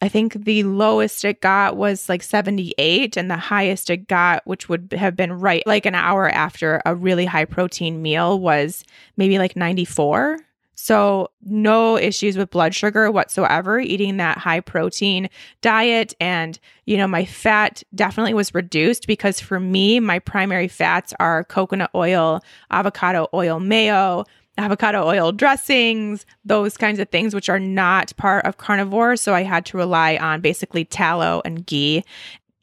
[0.00, 4.68] I think the lowest it got was like 78, and the highest it got, which
[4.68, 8.84] would have been right like an hour after a really high protein meal, was
[9.16, 10.38] maybe like 94.
[10.80, 15.28] So, no issues with blood sugar whatsoever, eating that high protein
[15.60, 16.14] diet.
[16.20, 21.42] And, you know, my fat definitely was reduced because for me, my primary fats are
[21.42, 22.40] coconut oil,
[22.70, 24.24] avocado oil, mayo,
[24.58, 29.16] avocado oil dressings, those kinds of things, which are not part of carnivore.
[29.16, 32.04] So I had to rely on basically tallow and ghee.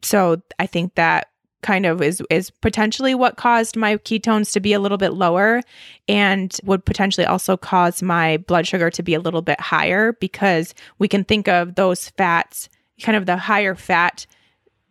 [0.02, 1.28] So I think that
[1.62, 5.62] kind of is is potentially what caused my ketones to be a little bit lower
[6.06, 10.74] and would potentially also cause my blood sugar to be a little bit higher because
[10.98, 12.68] we can think of those fats
[13.02, 14.26] kind of the higher fat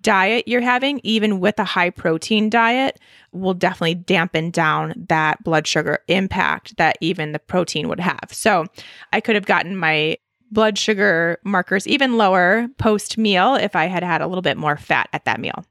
[0.05, 2.99] diet you're having, even with a high protein diet,
[3.31, 8.29] will definitely dampen down that blood sugar impact that even the protein would have.
[8.31, 8.67] So
[9.11, 10.17] I could have gotten my
[10.51, 14.77] blood sugar markers even lower post meal if I had had a little bit more
[14.77, 15.65] fat at that meal.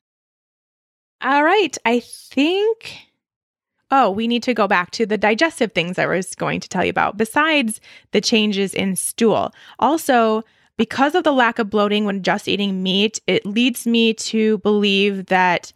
[1.23, 1.79] All right.
[1.85, 2.99] I think.
[3.93, 6.85] Oh, we need to go back to the digestive things I was going to tell
[6.85, 7.81] you about, besides
[8.11, 9.55] the changes in stool.
[9.79, 10.43] Also,
[10.77, 15.27] because of the lack of bloating when just eating meat, it leads me to believe
[15.27, 15.73] that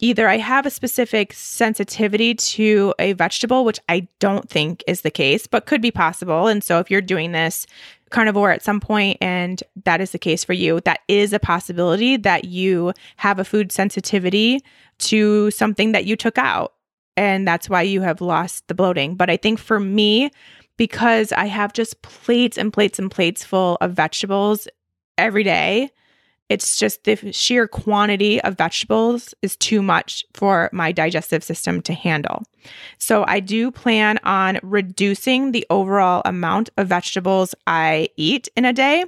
[0.00, 5.10] either I have a specific sensitivity to a vegetable, which I don't think is the
[5.10, 6.46] case, but could be possible.
[6.46, 7.66] And so if you're doing this
[8.10, 12.16] carnivore at some point and that is the case for you, that is a possibility
[12.16, 14.60] that you have a food sensitivity
[14.98, 16.74] to something that you took out.
[17.16, 19.14] And that's why you have lost the bloating.
[19.14, 20.30] But I think for me,
[20.80, 24.66] because I have just plates and plates and plates full of vegetables
[25.18, 25.90] every day,
[26.48, 31.92] it's just the sheer quantity of vegetables is too much for my digestive system to
[31.92, 32.44] handle.
[32.96, 38.72] So I do plan on reducing the overall amount of vegetables I eat in a
[38.72, 39.04] day.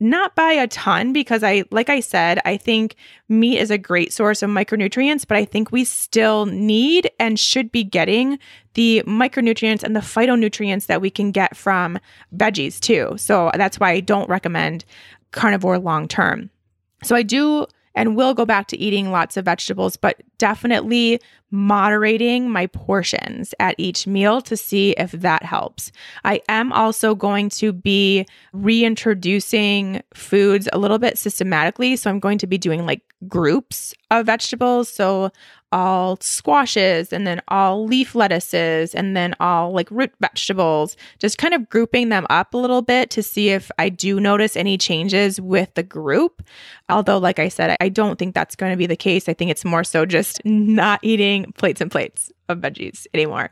[0.00, 2.96] Not by a ton because I like I said, I think
[3.28, 7.70] meat is a great source of micronutrients, but I think we still need and should
[7.70, 8.38] be getting
[8.74, 11.98] the micronutrients and the phytonutrients that we can get from
[12.36, 13.14] veggies too.
[13.16, 14.84] So that's why I don't recommend
[15.30, 16.50] carnivore long term.
[17.04, 21.18] So I do and will go back to eating lots of vegetables, but definitely
[21.50, 25.90] moderating my portions at each meal to see if that helps.
[26.22, 31.96] I am also going to be reintroducing foods a little bit systematically.
[31.96, 34.90] So I'm going to be doing like groups of vegetables.
[34.90, 35.30] So
[35.74, 41.52] all squashes and then all leaf lettuces and then all like root vegetables, just kind
[41.52, 45.40] of grouping them up a little bit to see if I do notice any changes
[45.40, 46.44] with the group.
[46.88, 49.28] Although, like I said, I don't think that's going to be the case.
[49.28, 53.50] I think it's more so just not eating plates and plates of veggies anymore.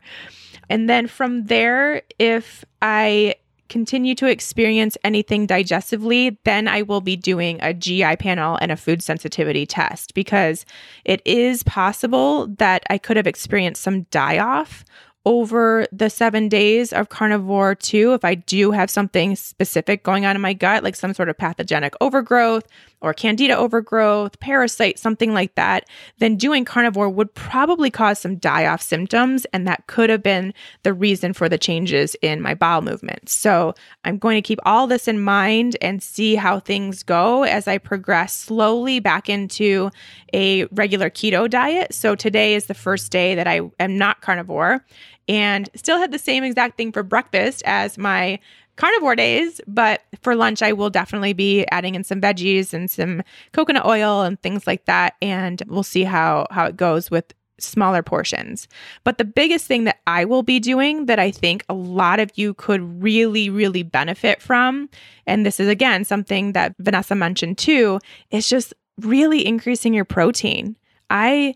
[0.69, 3.35] And then from there, if I
[3.69, 8.77] continue to experience anything digestively, then I will be doing a GI panel and a
[8.77, 10.65] food sensitivity test because
[11.05, 14.85] it is possible that I could have experienced some die off
[15.25, 20.35] over the seven days of carnivore too, if I do have something specific going on
[20.35, 22.67] in my gut, like some sort of pathogenic overgrowth
[23.03, 25.87] or candida overgrowth, parasite, something like that,
[26.19, 29.45] then doing carnivore would probably cause some die off symptoms.
[29.53, 33.29] And that could have been the reason for the changes in my bowel movement.
[33.29, 33.75] So
[34.05, 37.77] I'm going to keep all this in mind and see how things go as I
[37.77, 39.91] progress slowly back into
[40.33, 41.93] a regular keto diet.
[41.93, 44.83] So today is the first day that I am not carnivore
[45.27, 48.39] and still had the same exact thing for breakfast as my
[48.75, 53.21] carnivore days, but for lunch, I will definitely be adding in some veggies and some
[53.51, 55.15] coconut oil and things like that.
[55.21, 58.67] And we'll see how, how it goes with smaller portions.
[59.03, 62.31] But the biggest thing that I will be doing that I think a lot of
[62.35, 64.89] you could really, really benefit from,
[65.27, 67.99] and this is again something that Vanessa mentioned too,
[68.31, 70.75] is just really increasing your protein.
[71.09, 71.55] I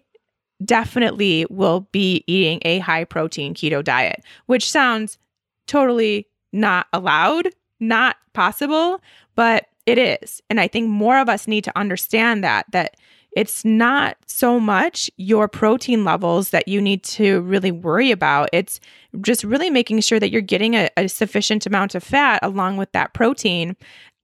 [0.63, 5.18] definitely will be eating a high protein keto diet, which sounds
[5.65, 7.49] totally not allowed,
[7.79, 9.01] not possible,
[9.35, 10.41] but it is.
[10.49, 12.97] And I think more of us need to understand that that
[13.31, 18.49] it's not so much your protein levels that you need to really worry about.
[18.51, 18.79] It's
[19.21, 22.91] just really making sure that you're getting a, a sufficient amount of fat along with
[22.93, 23.75] that protein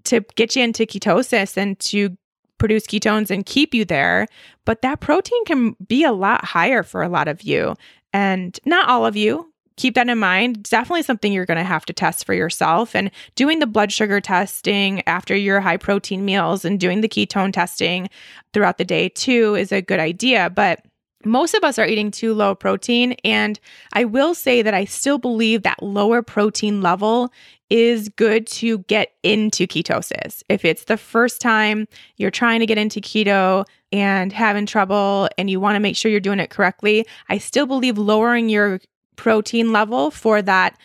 [0.05, 2.17] to get you into ketosis and to
[2.57, 4.25] produce ketones and keep you there.
[4.65, 7.75] But that protein can be a lot higher for a lot of you.
[8.13, 10.63] And not all of you, keep that in mind.
[10.63, 12.95] Definitely something you're going to have to test for yourself.
[12.95, 17.53] And doing the blood sugar testing after your high protein meals and doing the ketone
[17.53, 18.09] testing
[18.53, 20.49] throughout the day too is a good idea.
[20.49, 20.85] But
[21.25, 23.13] most of us are eating too low protein.
[23.23, 23.59] And
[23.93, 27.31] I will say that I still believe that lower protein level
[27.69, 30.43] is good to get into ketosis.
[30.49, 35.49] If it's the first time you're trying to get into keto and having trouble and
[35.49, 38.79] you want to make sure you're doing it correctly, I still believe lowering your
[39.15, 40.77] protein level for that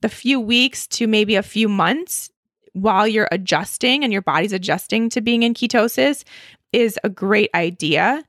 [0.00, 2.30] the few weeks to maybe a few months
[2.72, 6.24] while you're adjusting and your body's adjusting to being in ketosis
[6.72, 8.24] is a great idea.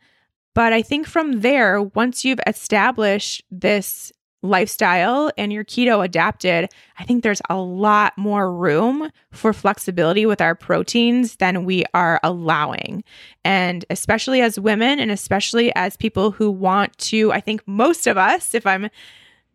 [0.53, 4.11] But I think from there, once you've established this
[4.43, 10.41] lifestyle and you're keto adapted, I think there's a lot more room for flexibility with
[10.41, 13.03] our proteins than we are allowing.
[13.45, 18.17] And especially as women, and especially as people who want to, I think most of
[18.17, 18.89] us, if I'm,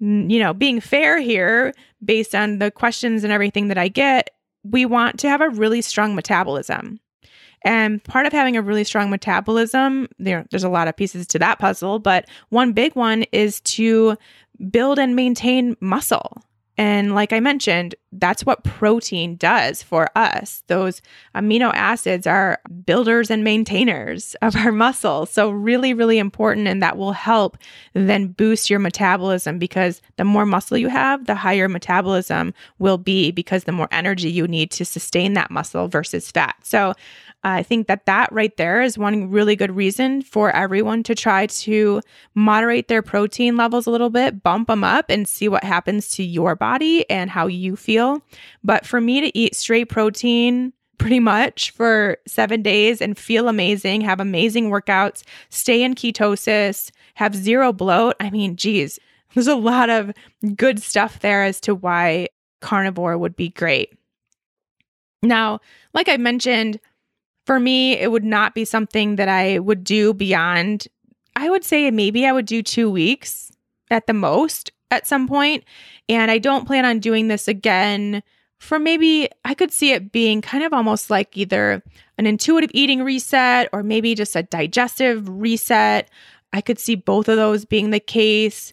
[0.01, 1.73] you know, being fair here
[2.05, 4.31] based on the questions and everything that I get,
[4.63, 7.01] we want to have a really strong metabolism.
[7.63, 11.39] And part of having a really strong metabolism, there, there's a lot of pieces to
[11.41, 14.17] that puzzle, but one big one is to
[14.71, 16.43] build and maintain muscle.
[16.79, 20.63] And like I mentioned, that's what protein does for us.
[20.67, 21.03] Those
[21.35, 25.27] amino acids are builders and maintainers of our muscle.
[25.27, 26.69] So, really, really important.
[26.69, 27.59] And that will help
[27.95, 33.31] then boost your metabolism because the more muscle you have, the higher metabolism will be
[33.31, 36.57] because the more energy you need to sustain that muscle versus fat.
[36.63, 36.95] So,
[37.47, 41.47] I think that that right there is one really good reason for everyone to try
[41.47, 42.01] to
[42.35, 46.25] moderate their protein levels a little bit, bump them up, and see what happens to
[46.25, 48.06] your body and how you feel.
[48.63, 54.01] But for me to eat straight protein, pretty much for seven days and feel amazing,
[54.01, 58.17] have amazing workouts, stay in ketosis, have zero bloat.
[58.21, 58.99] I mean, geez,
[59.35, 60.13] there's a lot of
[60.55, 62.29] good stuff there as to why
[62.61, 63.93] carnivore would be great.
[65.23, 65.61] Now,
[65.95, 66.81] like I mentioned,
[67.45, 70.89] for me, it would not be something that I would do beyond,
[71.37, 73.53] I would say maybe I would do two weeks
[73.91, 75.29] at the most at some.
[76.09, 78.23] And I don't plan on doing this again
[78.59, 81.83] for maybe, I could see it being kind of almost like either
[82.19, 86.11] an intuitive eating reset or maybe just a digestive reset.
[86.53, 88.73] I could see both of those being the case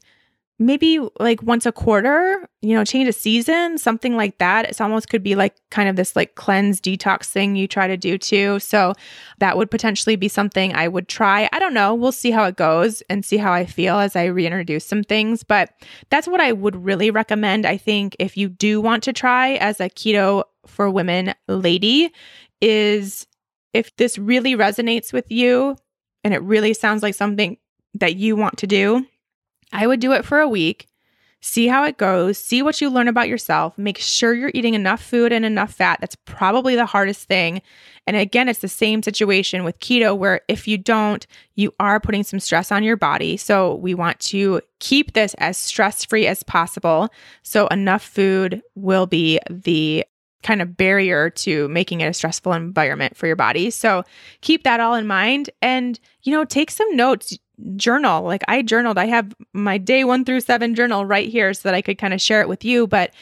[0.59, 4.65] maybe like once a quarter, you know, change a season, something like that.
[4.69, 7.97] It's almost could be like kind of this like cleanse detox thing you try to
[7.97, 8.59] do too.
[8.59, 8.93] So
[9.39, 11.49] that would potentially be something I would try.
[11.51, 11.93] I don't know.
[11.95, 15.43] We'll see how it goes and see how I feel as I reintroduce some things.
[15.43, 15.73] But
[16.09, 17.65] that's what I would really recommend.
[17.65, 22.13] I think if you do want to try as a keto for women lady,
[22.61, 23.27] is
[23.73, 25.75] if this really resonates with you
[26.23, 27.57] and it really sounds like something
[27.95, 29.05] that you want to do,
[29.73, 30.87] I would do it for a week,
[31.41, 35.03] see how it goes, see what you learn about yourself, make sure you're eating enough
[35.03, 35.99] food and enough fat.
[35.99, 37.61] That's probably the hardest thing.
[38.07, 42.23] And again, it's the same situation with keto where if you don't, you are putting
[42.23, 43.35] some stress on your body.
[43.35, 47.09] So we want to keep this as stress free as possible.
[47.41, 50.05] So enough food will be the
[50.43, 53.69] kind of barrier to making it a stressful environment for your body.
[53.69, 54.03] So
[54.41, 57.37] keep that all in mind and, you know, take some notes
[57.75, 58.23] journal.
[58.23, 61.75] Like I journaled, I have my day one through seven journal right here so that
[61.75, 62.87] I could kind of share it with you.
[62.87, 63.13] But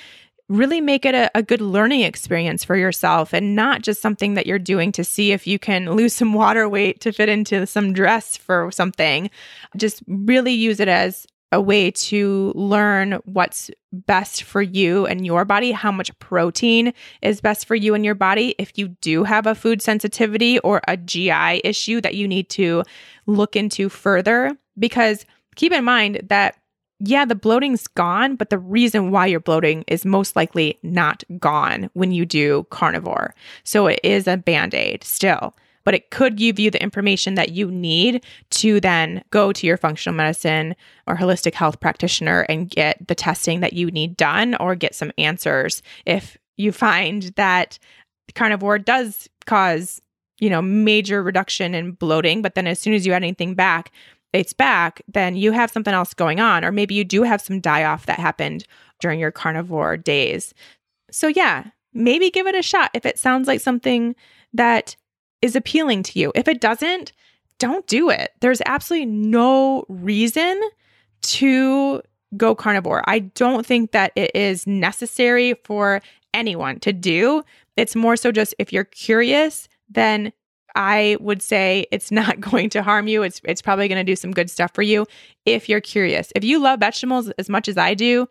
[0.51, 4.45] really make it a, a, good learning experience for yourself and not just something that
[4.45, 7.93] you're doing to see if you can lose some water weight to fit into some
[7.93, 9.29] dress for something.
[9.77, 15.43] Just really use it as a way to learn what's best for you and your
[15.43, 18.55] body, how much protein is best for you and your body.
[18.57, 22.83] If you do have a food sensitivity or a GI issue that you need to
[23.25, 25.25] look into further, because
[25.55, 26.55] keep in mind that
[27.03, 31.89] yeah, the bloating's gone, but the reason why you're bloating is most likely not gone
[31.93, 33.33] when you do carnivore.
[33.63, 37.51] So it is a band aid still but it could give you the information that
[37.51, 40.75] you need to then go to your functional medicine
[41.07, 45.11] or holistic health practitioner and get the testing that you need done or get some
[45.17, 47.77] answers if you find that
[48.35, 50.01] carnivore does cause
[50.39, 53.91] you know major reduction in bloating but then as soon as you add anything back
[54.33, 57.59] it's back then you have something else going on or maybe you do have some
[57.59, 58.65] die off that happened
[58.99, 60.53] during your carnivore days.
[61.11, 64.15] So yeah maybe give it a shot if it sounds like something
[64.53, 64.95] that
[65.41, 66.31] is appealing to you.
[66.35, 67.11] If it doesn't,
[67.59, 68.31] don't do it.
[68.39, 70.61] There's absolutely no reason
[71.21, 72.01] to
[72.37, 73.03] go carnivore.
[73.07, 76.01] I don't think that it is necessary for
[76.33, 77.43] anyone to do.
[77.77, 80.31] It's more so just if you're curious, then
[80.75, 83.23] I would say it's not going to harm you.
[83.23, 85.05] It's it's probably going to do some good stuff for you
[85.45, 86.31] if you're curious.
[86.35, 88.27] If you love vegetables as much as I do,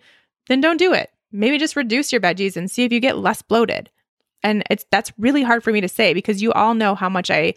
[0.48, 1.10] then don't do it.
[1.32, 3.90] Maybe just reduce your veggies and see if you get less bloated.
[4.42, 7.30] And it's that's really hard for me to say because you all know how much
[7.30, 7.54] I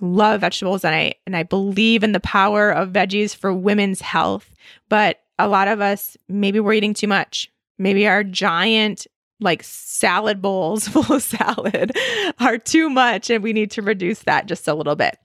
[0.00, 4.54] love vegetables and I and I believe in the power of veggies for women's health.
[4.88, 7.50] But a lot of us maybe we're eating too much.
[7.78, 9.06] Maybe our giant
[9.40, 11.92] like salad bowls full of salad
[12.38, 15.16] are too much and we need to reduce that just a little bit.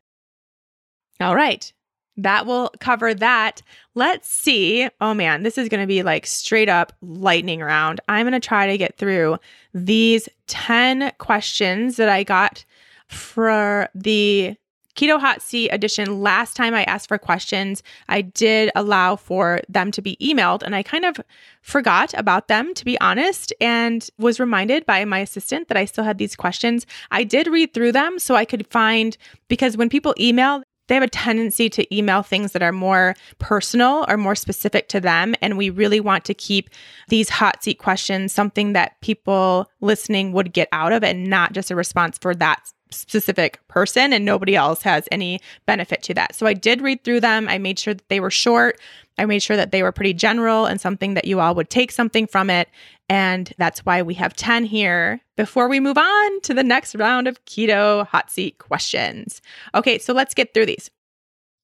[1.19, 1.71] All right
[2.18, 3.61] that will cover that.
[3.95, 4.89] Let's see.
[4.99, 8.01] Oh man, this is going to be like straight up lightning round.
[8.07, 9.38] I'm going to try to get through
[9.74, 12.65] these 10 questions that I got
[13.07, 14.55] for the
[14.95, 16.24] Keto Hot Seat edition.
[16.24, 20.76] Last time I asked for questions, I did allow for them to be emailed, and
[20.76, 21.22] I kind of
[21.61, 26.03] forgot about them, to be honest, and was reminded by my assistant that I still
[26.03, 26.88] had these questions.
[27.11, 29.15] I did read through them so I could find,
[29.49, 34.05] because when people email, they have a tendency to email things that are more personal
[34.07, 35.35] or more specific to them.
[35.41, 36.69] And we really want to keep
[37.09, 41.71] these hot seat questions something that people listening would get out of and not just
[41.71, 46.35] a response for that specific person and nobody else has any benefit to that.
[46.35, 47.47] So I did read through them.
[47.49, 48.79] I made sure that they were short.
[49.17, 51.91] I made sure that they were pretty general and something that you all would take
[51.91, 52.69] something from it.
[53.09, 57.27] And that's why we have 10 here before we move on to the next round
[57.27, 59.41] of keto hot seat questions.
[59.73, 60.91] Okay, so let's get through these.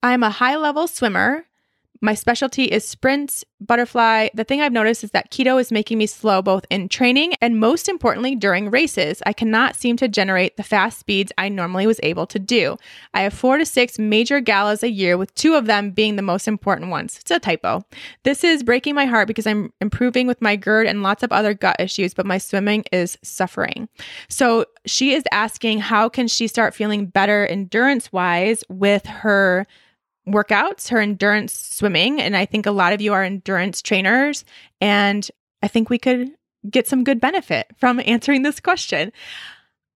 [0.01, 1.45] I'm a high level swimmer
[2.01, 4.27] my specialty is sprints, butterfly.
[4.33, 7.59] The thing I've noticed is that keto is making me slow both in training and
[7.59, 9.21] most importantly during races.
[9.25, 12.77] I cannot seem to generate the fast speeds I normally was able to do.
[13.13, 16.21] I have four to six major galas a year, with two of them being the
[16.21, 17.17] most important ones.
[17.21, 17.85] It's a typo.
[18.23, 21.53] This is breaking my heart because I'm improving with my GERD and lots of other
[21.53, 23.87] gut issues, but my swimming is suffering.
[24.27, 29.65] So she is asking how can she start feeling better endurance wise with her
[30.27, 32.21] workouts, her endurance swimming.
[32.21, 34.45] And I think a lot of you are endurance trainers.
[34.79, 35.29] And
[35.61, 36.31] I think we could
[36.69, 39.11] get some good benefit from answering this question.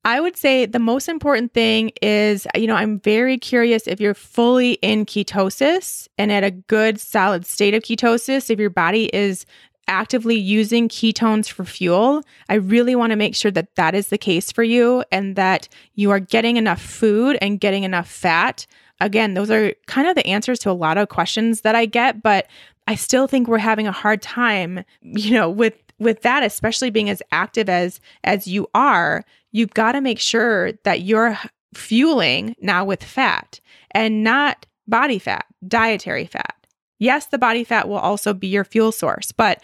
[0.04, 4.14] I would say the most important thing is, you know, I'm very curious if you're
[4.14, 9.46] fully in ketosis and at a good solid state of ketosis, if your body is
[9.90, 14.18] actively using ketones for fuel, I really want to make sure that that is the
[14.18, 18.66] case for you and that you are getting enough food and getting enough fat
[19.00, 22.22] again, those are kind of the answers to a lot of questions that I get,
[22.22, 22.48] but
[22.88, 27.10] I still think we're having a hard time, you know, with with that especially being
[27.10, 31.38] as active as as you are, you've got to make sure that you're
[31.74, 33.60] fueling now with fat
[33.92, 36.56] and not body fat, dietary fat.
[37.00, 39.62] Yes, the body fat will also be your fuel source, but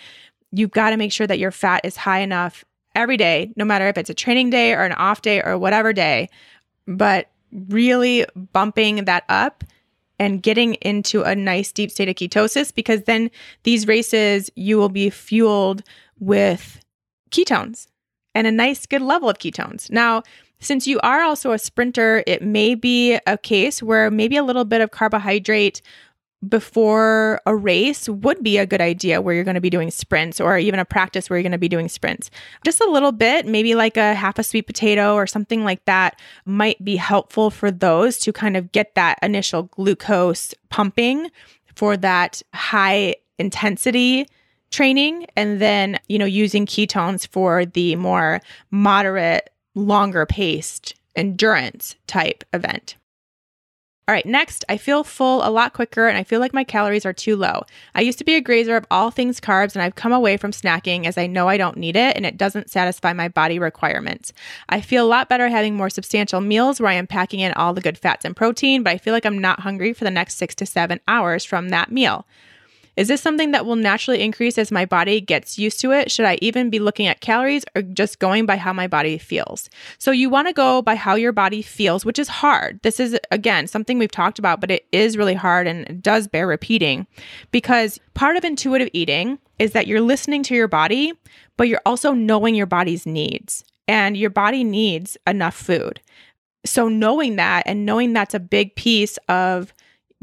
[0.51, 2.63] you've got to make sure that your fat is high enough
[2.95, 5.93] every day, no matter if it's a training day or an off day or whatever
[5.93, 6.29] day.
[6.85, 7.29] But
[7.69, 9.63] really bumping that up
[10.19, 13.29] and getting into a nice deep state of ketosis because then
[13.63, 15.83] these races you will be fueled
[16.19, 16.79] with
[17.31, 17.87] ketones
[18.35, 19.91] and a nice good level of ketones.
[19.91, 20.23] Now,
[20.59, 24.65] since you are also a sprinter, it may be a case where maybe a little
[24.65, 25.81] bit of carbohydrate
[26.47, 30.41] before a race would be a good idea where you're going to be doing sprints
[30.41, 32.29] or even a practice where you're going to be doing sprints.
[32.65, 36.19] Just a little bit, maybe like a half a sweet potato or something like that
[36.45, 41.29] might be helpful for those to kind of get that initial glucose pumping
[41.75, 44.27] for that high intensity
[44.71, 48.41] training and then, you know, using ketones for the more
[48.71, 52.95] moderate, longer paced endurance type event.
[54.05, 57.05] All right, next, I feel full a lot quicker and I feel like my calories
[57.05, 57.63] are too low.
[57.95, 60.51] I used to be a grazer of all things carbs and I've come away from
[60.51, 64.33] snacking as I know I don't need it and it doesn't satisfy my body requirements.
[64.67, 67.73] I feel a lot better having more substantial meals where I am packing in all
[67.73, 70.35] the good fats and protein, but I feel like I'm not hungry for the next
[70.35, 72.25] six to seven hours from that meal.
[72.95, 76.11] Is this something that will naturally increase as my body gets used to it?
[76.11, 79.69] Should I even be looking at calories or just going by how my body feels?
[79.97, 82.79] So, you want to go by how your body feels, which is hard.
[82.83, 86.27] This is, again, something we've talked about, but it is really hard and it does
[86.27, 87.07] bear repeating
[87.51, 91.13] because part of intuitive eating is that you're listening to your body,
[91.57, 93.63] but you're also knowing your body's needs.
[93.87, 95.99] And your body needs enough food.
[96.65, 99.73] So, knowing that and knowing that's a big piece of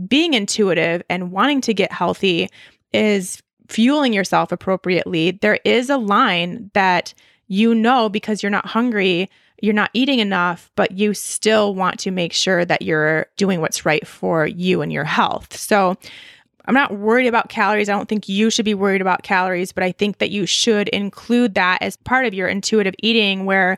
[0.09, 2.49] being intuitive and wanting to get healthy
[2.93, 5.33] is fueling yourself appropriately.
[5.33, 7.15] There is a line that
[7.49, 9.31] you know because you're not hungry,
[9.63, 13.85] you're not eating enough, but you still want to make sure that you're doing what's
[13.85, 15.57] right for you and your health.
[15.57, 15.97] So,
[16.67, 17.89] I'm not worried about calories.
[17.89, 20.89] I don't think you should be worried about calories, but I think that you should
[20.91, 23.77] include that as part of your intuitive eating where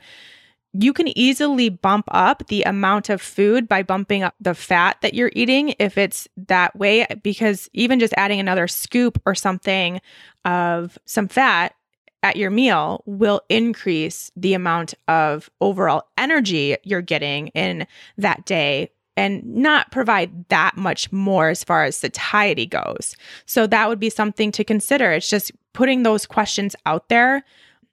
[0.72, 5.14] you can easily bump up the amount of food by bumping up the fat that
[5.14, 10.00] you're eating if it's that way, because even just adding another scoop or something
[10.44, 11.74] of some fat
[12.22, 18.90] at your meal will increase the amount of overall energy you're getting in that day
[19.16, 23.14] and not provide that much more as far as satiety goes.
[23.44, 25.12] So that would be something to consider.
[25.12, 27.44] It's just putting those questions out there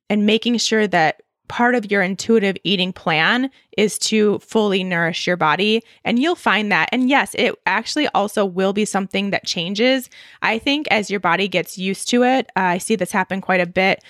[0.10, 5.36] and making sure that part of your intuitive eating plan is to fully nourish your
[5.36, 5.84] body.
[6.06, 6.88] And you'll find that.
[6.94, 10.10] And yes, it actually also will be something that changes.
[10.42, 13.62] I think as your body gets used to it, uh, I see this happen quite
[13.62, 14.02] a bit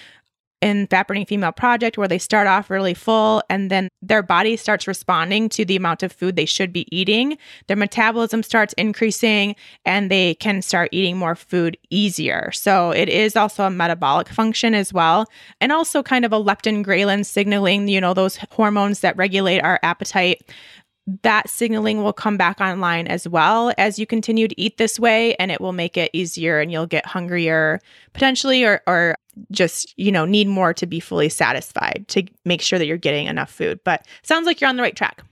[0.62, 4.58] in Fat Burning Female Project where they start off really full and then their body
[4.58, 7.38] starts responding to the amount of food they should be eating.
[7.68, 9.56] Their metabolism starts increasing
[9.86, 12.52] and they can start eating more food easier.
[12.52, 15.28] So it is also a metabolic function as well.
[15.62, 19.80] And also kind of a leptin ghrelin signaling, you know, those hormones that regulate our
[19.84, 20.42] appetite
[21.24, 25.36] that signaling will come back online as well as you continue to eat this way
[25.36, 27.80] and it will make it easier and you'll get hungrier
[28.14, 29.16] potentially or or
[29.52, 33.28] just you know need more to be fully satisfied to make sure that you're getting
[33.28, 35.24] enough food but sounds like you're on the right track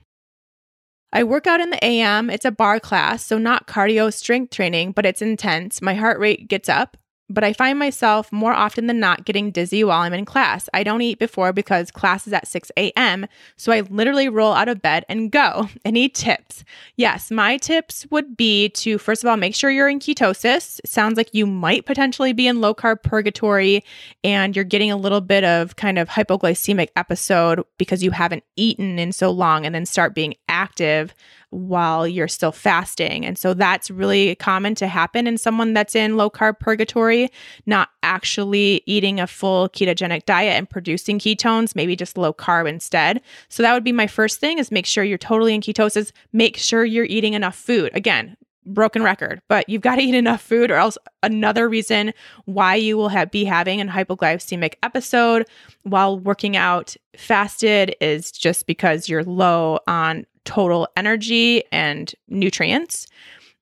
[1.13, 2.29] I work out in the AM.
[2.29, 5.81] It's a bar class, so not cardio strength training, but it's intense.
[5.81, 6.97] My heart rate gets up.
[7.29, 10.69] But I find myself more often than not getting dizzy while I'm in class.
[10.73, 14.69] I don't eat before because class is at 6 a.m., so I literally roll out
[14.69, 15.69] of bed and go.
[15.85, 16.63] Any tips?
[16.95, 20.79] Yes, my tips would be to first of all make sure you're in ketosis.
[20.85, 23.83] Sounds like you might potentially be in low carb purgatory
[24.23, 28.99] and you're getting a little bit of kind of hypoglycemic episode because you haven't eaten
[28.99, 31.13] in so long and then start being active
[31.49, 33.25] while you're still fasting.
[33.25, 37.29] And so that's really common to happen in someone that's in low carb purgatory,
[37.65, 43.21] not actually eating a full ketogenic diet and producing ketones, maybe just low carb instead.
[43.49, 46.57] So that would be my first thing is make sure you're totally in ketosis, make
[46.57, 47.91] sure you're eating enough food.
[47.93, 48.35] Again,
[48.67, 52.13] broken record, but you've got to eat enough food, or else another reason
[52.45, 55.47] why you will have, be having an hypoglycemic episode
[55.83, 63.05] while working out fasted is just because you're low on total energy and nutrients.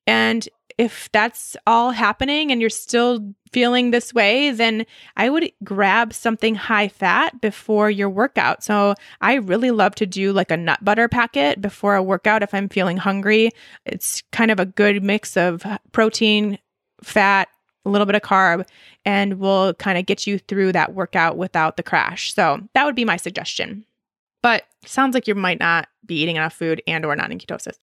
[0.05, 4.85] And if that's all happening and you're still feeling this way, then
[5.17, 8.63] I would grab something high fat before your workout.
[8.63, 12.53] So I really love to do like a nut butter packet before a workout if
[12.53, 13.49] I'm feeling hungry.
[13.85, 16.59] It's kind of a good mix of protein,
[17.01, 17.47] fat,
[17.85, 18.67] a little bit of carb,
[19.05, 22.33] and will kind of get you through that workout without the crash.
[22.33, 23.85] So that would be my suggestion.
[24.45, 27.79] But sounds like you might not be eating enough food and or not in ketosis.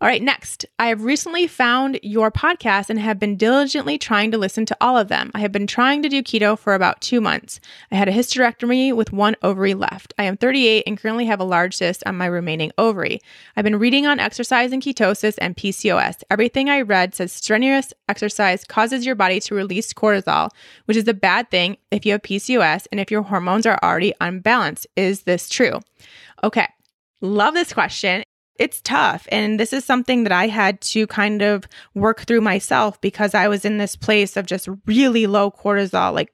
[0.00, 4.38] All right, next, I have recently found your podcast and have been diligently trying to
[4.38, 5.32] listen to all of them.
[5.34, 7.58] I have been trying to do keto for about two months.
[7.90, 10.14] I had a hysterectomy with one ovary left.
[10.16, 13.18] I am 38 and currently have a large cyst on my remaining ovary.
[13.56, 16.22] I've been reading on exercise and ketosis and PCOS.
[16.30, 20.50] Everything I read says strenuous exercise causes your body to release cortisol,
[20.84, 24.14] which is a bad thing if you have PCOS and if your hormones are already
[24.20, 24.86] unbalanced.
[24.94, 25.80] Is this true?
[26.44, 26.68] Okay.
[27.20, 28.22] Love this question
[28.58, 29.26] it's tough.
[29.30, 33.48] And this is something that I had to kind of work through myself because I
[33.48, 36.32] was in this place of just really low cortisol, like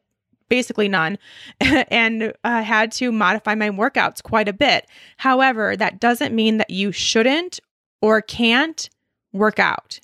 [0.49, 1.19] basically none,
[1.61, 4.87] and I had to modify my workouts quite a bit.
[5.19, 7.61] However, that doesn't mean that you shouldn't
[8.01, 8.89] or can't
[9.33, 10.01] work out.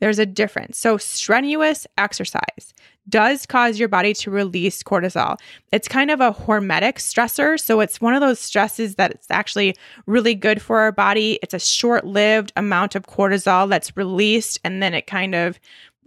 [0.00, 0.78] There's a difference.
[0.78, 2.72] So, strenuous exercise
[3.08, 5.36] does cause your body to release cortisol.
[5.72, 7.58] It's kind of a hormetic stressor.
[7.58, 9.76] So, it's one of those stresses that it's actually
[10.06, 11.38] really good for our body.
[11.42, 15.58] It's a short lived amount of cortisol that's released, and then it kind of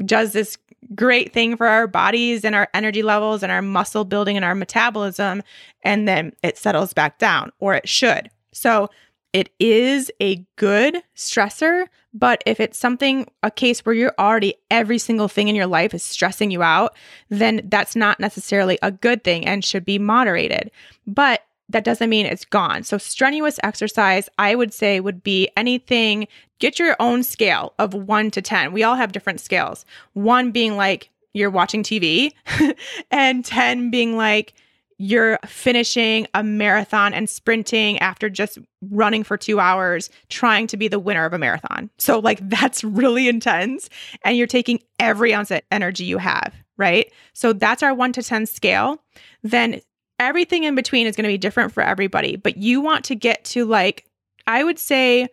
[0.05, 0.57] does this
[0.95, 4.55] great thing for our bodies and our energy levels and our muscle building and our
[4.55, 5.41] metabolism.
[5.83, 8.29] And then it settles back down, or it should.
[8.51, 8.89] So,
[9.33, 14.99] it is a good stressor, but if it's something, a case where you're already every
[14.99, 16.95] single thing in your life is stressing you out,
[17.29, 20.69] then that's not necessarily a good thing and should be moderated.
[21.07, 22.83] But that doesn't mean it's gone.
[22.83, 26.27] So, strenuous exercise, I would say, would be anything,
[26.59, 28.73] get your own scale of one to 10.
[28.73, 29.85] We all have different scales.
[30.13, 32.31] One being like you're watching TV,
[33.11, 34.53] and 10 being like
[34.97, 38.57] you're finishing a marathon and sprinting after just
[38.89, 41.89] running for two hours, trying to be the winner of a marathon.
[41.97, 43.89] So, like, that's really intense.
[44.23, 47.11] And you're taking every ounce of energy you have, right?
[47.33, 49.03] So, that's our one to 10 scale.
[49.41, 49.81] Then
[50.19, 52.35] everything in between is going to be different for everybody.
[52.35, 54.05] But you want to get to, like,
[54.47, 55.27] I would say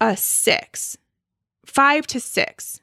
[0.00, 0.96] a six,
[1.66, 2.80] five to six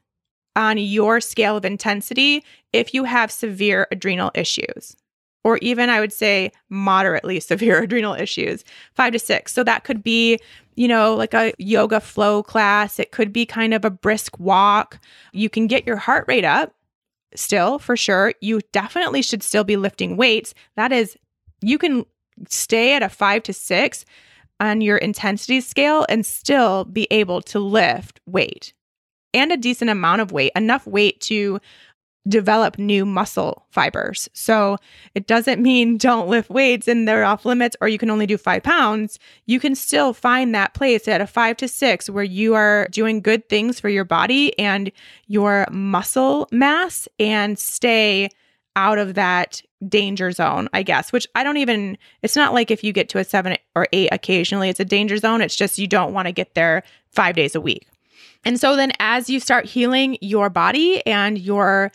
[0.55, 2.43] on your scale of intensity
[2.74, 4.95] if you have severe adrenal issues
[5.44, 8.64] or even I would say moderately severe adrenal issues,
[8.94, 9.54] five to six.
[9.54, 10.39] So that could be,
[10.76, 13.00] you know, like a yoga flow class.
[13.00, 15.00] It could be kind of a brisk walk.
[15.34, 16.74] You can get your heart rate up
[17.36, 18.34] still for sure.
[18.42, 20.54] You definitely should still be lifting weights.
[20.76, 21.18] That is,
[21.62, 22.06] you can
[22.50, 24.06] stay at a five to six
[24.60, 28.74] on your intensity scale and still be able to lift weight
[29.34, 31.60] and a decent amount of weight, enough weight to
[32.28, 34.30] develop new muscle fibers.
[34.34, 34.78] So
[35.15, 38.38] it doesn't mean don't lift weights and they're off limits or you can only do
[38.38, 39.19] five pounds.
[39.45, 43.22] You can still find that place at a five to six where you are doing
[43.22, 44.91] good things for your body and
[45.28, 48.30] your muscle mass and stay
[48.76, 52.84] out of that danger zone, I guess, which I don't even, it's not like if
[52.84, 55.41] you get to a seven or eight occasionally, it's a danger zone.
[55.41, 57.88] It's just you don't want to get there five days a week.
[58.43, 61.91] And so then as you start healing your body and your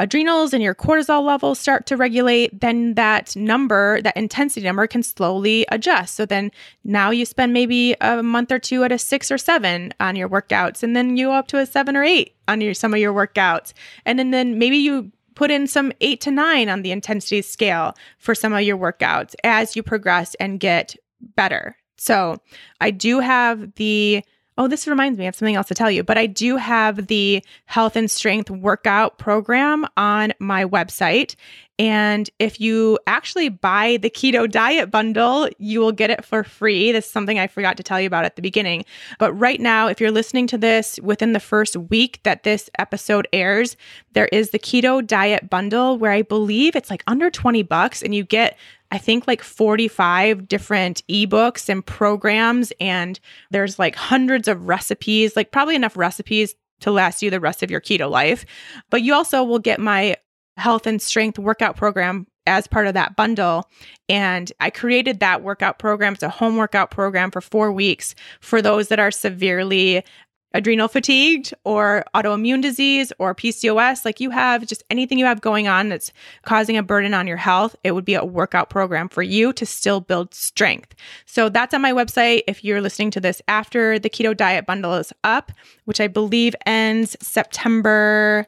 [0.00, 5.02] adrenals and your cortisol levels start to regulate, then that number, that intensity number can
[5.02, 6.14] slowly adjust.
[6.14, 6.50] So then
[6.84, 10.28] now you spend maybe a month or two at a six or seven on your
[10.28, 13.12] workouts, and then you up to a seven or eight on your some of your
[13.12, 13.74] workouts.
[14.06, 17.94] And then, then maybe you put in some eight to nine on the intensity scale
[18.18, 20.96] for some of your workouts as you progress and get
[21.36, 21.76] better.
[21.98, 22.38] So
[22.80, 24.24] I do have the
[24.60, 27.42] Oh, this reminds me of something else to tell you, but I do have the
[27.64, 31.34] health and strength workout program on my website.
[31.80, 36.92] And if you actually buy the keto diet bundle, you will get it for free.
[36.92, 38.84] This is something I forgot to tell you about at the beginning.
[39.18, 43.26] But right now, if you're listening to this within the first week that this episode
[43.32, 43.78] airs,
[44.12, 48.14] there is the keto diet bundle where I believe it's like under 20 bucks and
[48.14, 48.58] you get
[48.92, 53.20] I think like 45 different ebooks and programs, and
[53.52, 57.70] there's like hundreds of recipes, like probably enough recipes to last you the rest of
[57.70, 58.44] your keto life.
[58.90, 60.16] But you also will get my
[60.60, 63.68] health and strength workout program as part of that bundle.
[64.08, 66.14] And I created that workout program.
[66.14, 70.04] It's a home workout program for four weeks for those that are severely
[70.52, 75.68] adrenal fatigued or autoimmune disease or PCOS, like you have just anything you have going
[75.68, 76.12] on that's
[76.44, 79.64] causing a burden on your health, it would be a workout program for you to
[79.64, 80.94] still build strength.
[81.26, 82.42] So that's on my website.
[82.48, 85.52] If you're listening to this after the keto diet bundle is up,
[85.84, 88.46] which I believe ends September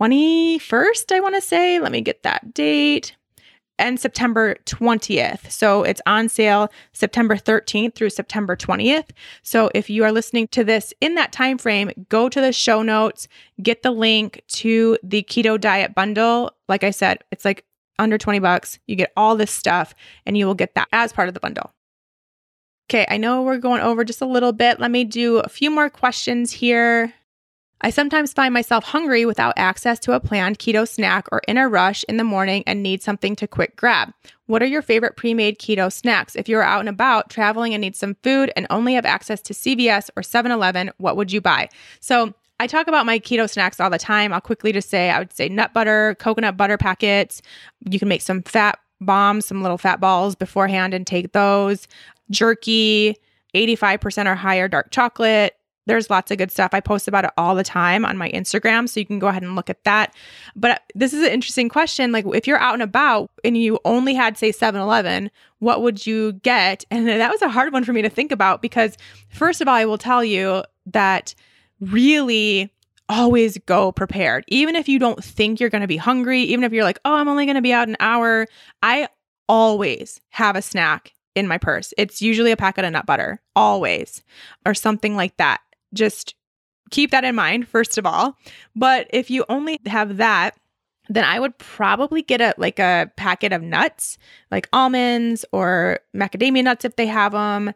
[0.00, 1.80] 21st, I want to say.
[1.80, 3.16] Let me get that date
[3.78, 5.50] and September 20th.
[5.50, 9.10] So it's on sale September 13th through September 20th.
[9.42, 12.82] So if you are listening to this in that time frame, go to the show
[12.82, 13.28] notes,
[13.62, 16.52] get the link to the keto diet bundle.
[16.68, 17.64] Like I said, it's like
[17.98, 18.78] under 20 bucks.
[18.86, 19.94] You get all this stuff
[20.26, 21.72] and you will get that as part of the bundle.
[22.90, 24.80] Okay, I know we're going over just a little bit.
[24.80, 27.12] Let me do a few more questions here.
[27.80, 31.68] I sometimes find myself hungry without access to a planned keto snack or in a
[31.68, 34.12] rush in the morning and need something to quick grab.
[34.46, 36.34] What are your favorite pre made keto snacks?
[36.34, 39.54] If you're out and about traveling and need some food and only have access to
[39.54, 41.68] CVS or 7 Eleven, what would you buy?
[42.00, 44.32] So, I talk about my keto snacks all the time.
[44.32, 47.40] I'll quickly just say I would say nut butter, coconut butter packets.
[47.88, 51.86] You can make some fat bombs, some little fat balls beforehand and take those.
[52.30, 53.16] Jerky,
[53.54, 55.57] 85% or higher dark chocolate,
[55.88, 56.70] there's lots of good stuff.
[56.74, 59.42] I post about it all the time on my Instagram, so you can go ahead
[59.42, 60.14] and look at that.
[60.54, 62.12] But this is an interesting question.
[62.12, 65.30] Like, if you're out and about and you only had, say, 7 Eleven,
[65.60, 66.84] what would you get?
[66.90, 68.98] And that was a hard one for me to think about because,
[69.30, 71.34] first of all, I will tell you that
[71.80, 72.70] really
[73.08, 74.44] always go prepared.
[74.48, 77.14] Even if you don't think you're going to be hungry, even if you're like, oh,
[77.14, 78.46] I'm only going to be out an hour,
[78.82, 79.08] I
[79.48, 81.94] always have a snack in my purse.
[81.96, 84.22] It's usually a packet of nut butter, always,
[84.66, 85.62] or something like that
[85.94, 86.34] just
[86.90, 88.36] keep that in mind, first of all.
[88.74, 90.56] But if you only have that,
[91.08, 94.18] then I would probably get a like a packet of nuts,
[94.50, 97.72] like almonds or macadamia nuts if they have them,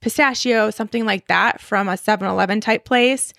[0.00, 3.32] pistachio, something like that from a 7-Eleven type place.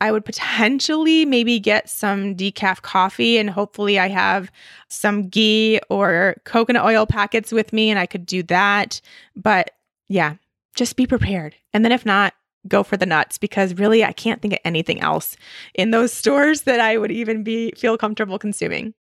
[0.00, 4.50] I would potentially maybe get some decaf coffee and hopefully I have
[4.88, 9.00] some ghee or coconut oil packets with me and I could do that.
[9.36, 9.70] But
[10.08, 10.36] yeah,
[10.74, 11.54] just be prepared.
[11.72, 12.34] And then if not,
[12.68, 15.36] go for the nuts because really I can't think of anything else
[15.74, 18.94] in those stores that I would even be feel comfortable consuming.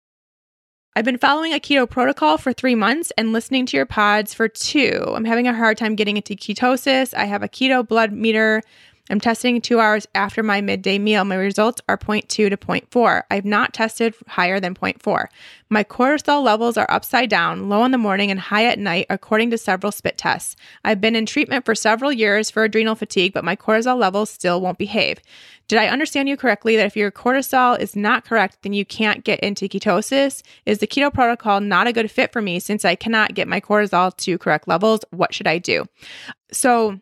[0.96, 4.48] I've been following a keto protocol for three months and listening to your pods for
[4.48, 5.04] two.
[5.06, 7.14] I'm having a hard time getting into ketosis.
[7.14, 8.62] I have a keto blood meter
[9.10, 11.24] I'm testing two hours after my midday meal.
[11.24, 13.22] My results are 0.2 to 0.4.
[13.28, 15.26] I've not tested higher than 0.4.
[15.68, 19.50] My cortisol levels are upside down, low in the morning and high at night, according
[19.50, 20.54] to several spit tests.
[20.84, 24.60] I've been in treatment for several years for adrenal fatigue, but my cortisol levels still
[24.60, 25.18] won't behave.
[25.66, 29.24] Did I understand you correctly that if your cortisol is not correct, then you can't
[29.24, 30.42] get into ketosis?
[30.66, 33.60] Is the keto protocol not a good fit for me since I cannot get my
[33.60, 35.00] cortisol to correct levels?
[35.10, 35.86] What should I do?
[36.52, 37.00] So,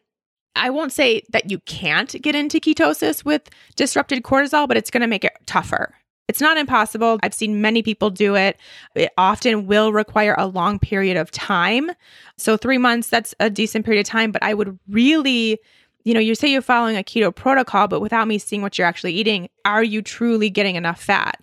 [0.59, 5.01] I won't say that you can't get into ketosis with disrupted cortisol, but it's going
[5.01, 5.95] to make it tougher.
[6.29, 7.19] It's not impossible.
[7.23, 8.61] I've seen many people do it.
[8.95, 11.91] It often will require a long period of time.
[12.37, 14.31] So, three months, that's a decent period of time.
[14.31, 15.59] But I would really,
[16.05, 18.87] you know, you say you're following a keto protocol, but without me seeing what you're
[18.87, 21.43] actually eating, are you truly getting enough fat?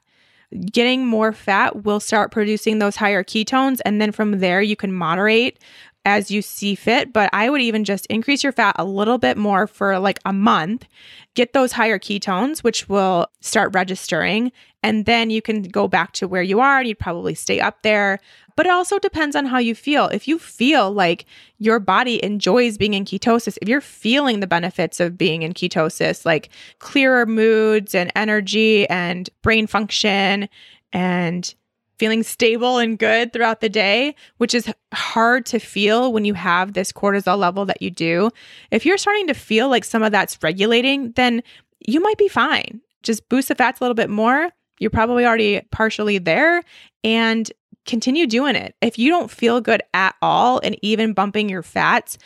[0.71, 3.79] Getting more fat will start producing those higher ketones.
[3.85, 5.59] And then from there, you can moderate
[6.05, 9.37] as you see fit, but I would even just increase your fat a little bit
[9.37, 10.87] more for like a month,
[11.33, 14.51] get those higher ketones, which will start registering,
[14.83, 17.81] and then you can go back to where you are and you'd probably stay up
[17.81, 18.19] there.
[18.55, 20.05] But it also depends on how you feel.
[20.07, 21.25] If you feel like
[21.57, 26.25] your body enjoys being in ketosis, if you're feeling the benefits of being in ketosis,
[26.25, 26.49] like
[26.79, 30.47] clearer moods and energy and brain function
[30.93, 31.53] and
[31.97, 36.73] feeling stable and good throughout the day, which is hard to feel when you have
[36.73, 38.29] this cortisol level that you do.
[38.71, 41.43] If you're starting to feel like some of that's regulating, then
[41.79, 42.81] you might be fine.
[43.03, 44.49] Just boost the fats a little bit more.
[44.79, 46.63] You're probably already partially there
[47.03, 47.51] and
[47.85, 48.75] continue doing it.
[48.81, 52.17] If you don't feel good at all and even bumping your fats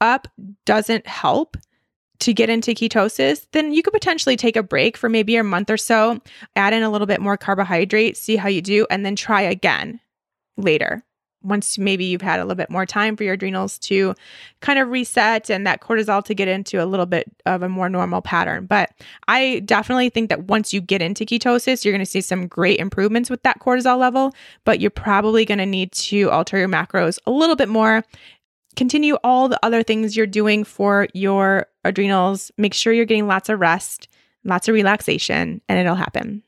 [0.00, 0.28] up
[0.66, 1.56] doesn't help,
[2.20, 5.70] to get into ketosis, then you could potentially take a break for maybe a month
[5.70, 6.20] or so,
[6.54, 10.00] add in a little bit more carbohydrate, see how you do, and then try again
[10.56, 11.02] later.
[11.42, 14.14] Once maybe you've had a little bit more time for your adrenals to
[14.60, 17.88] kind of reset and that cortisol to get into a little bit of a more
[17.88, 18.66] normal pattern.
[18.66, 18.90] But
[19.28, 22.80] I definitely think that once you get into ketosis, you're going to see some great
[22.80, 27.20] improvements with that cortisol level, but you're probably going to need to alter your macros
[27.26, 28.02] a little bit more
[28.76, 32.52] continue all the other things you're doing for your adrenals.
[32.56, 34.08] Make sure you're getting lots of rest,
[34.44, 36.42] lots of relaxation, and it'll happen.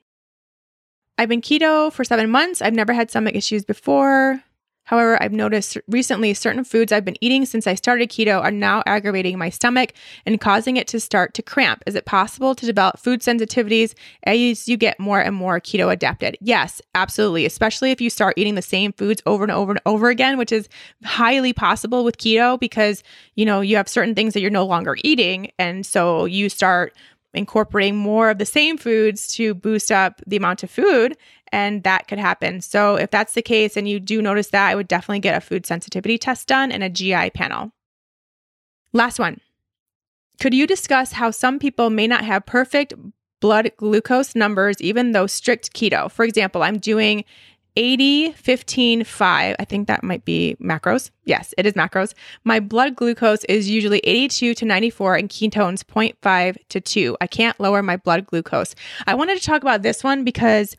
[1.16, 2.62] I've been keto for seven months.
[2.62, 4.42] I've never had stomach issues before.
[4.88, 8.82] However, I've noticed recently certain foods I've been eating since I started keto are now
[8.86, 9.92] aggravating my stomach
[10.24, 11.82] and causing it to start to cramp.
[11.86, 16.38] Is it possible to develop food sensitivities as you get more and more keto adapted?
[16.40, 17.44] Yes, absolutely.
[17.44, 20.52] Especially if you start eating the same foods over and over and over again, which
[20.52, 20.70] is
[21.04, 23.02] highly possible with keto because,
[23.34, 25.50] you know, you have certain things that you're no longer eating.
[25.58, 26.96] And so you start
[27.34, 31.16] incorporating more of the same foods to boost up the amount of food
[31.52, 32.60] and that could happen.
[32.60, 35.40] So, if that's the case and you do notice that, I would definitely get a
[35.40, 37.72] food sensitivity test done and a GI panel.
[38.92, 39.40] Last one.
[40.40, 42.94] Could you discuss how some people may not have perfect
[43.40, 46.10] blood glucose numbers, even though strict keto?
[46.10, 47.24] For example, I'm doing
[47.76, 49.56] 80, 15, 5.
[49.58, 51.10] I think that might be macros.
[51.24, 52.12] Yes, it is macros.
[52.42, 57.16] My blood glucose is usually 82 to 94 and ketones 0.5 to 2.
[57.20, 58.74] I can't lower my blood glucose.
[59.06, 60.76] I wanted to talk about this one because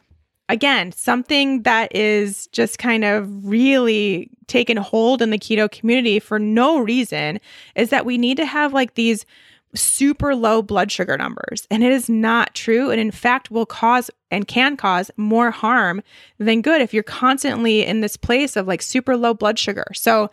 [0.50, 6.40] again, something that is just kind of really taken hold in the keto community for
[6.40, 7.40] no reason
[7.76, 9.26] is that we need to have like these
[9.76, 11.68] super low blood sugar numbers.
[11.70, 12.90] And it is not true.
[12.90, 16.02] And in fact, will cause and can cause more harm
[16.40, 19.86] than good if you're constantly in this place of like super low blood sugar.
[19.94, 20.32] So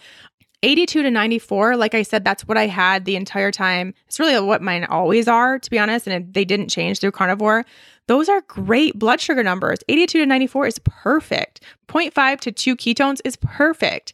[0.66, 3.94] 82 to 94, like I said, that's what I had the entire time.
[4.08, 6.08] It's really what mine always are, to be honest.
[6.08, 7.64] And they didn't change through carnivore.
[8.08, 9.78] Those are great blood sugar numbers.
[9.88, 11.60] 82 to 94 is perfect.
[11.86, 14.12] 0.5 to 2 ketones is perfect.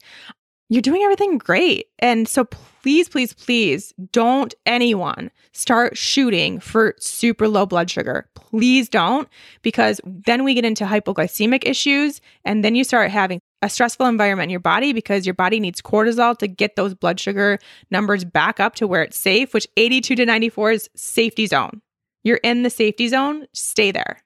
[0.68, 1.86] You're doing everything great.
[1.98, 8.28] And so please, please, please don't anyone start shooting for super low blood sugar.
[8.34, 9.26] Please don't,
[9.62, 12.20] because then we get into hypoglycemic issues.
[12.44, 15.80] And then you start having a stressful environment in your body because your body needs
[15.80, 17.58] cortisol to get those blood sugar
[17.90, 21.80] numbers back up to where it's safe, which 82 to 94 is safety zone.
[22.24, 24.18] You're in the safety zone, stay there.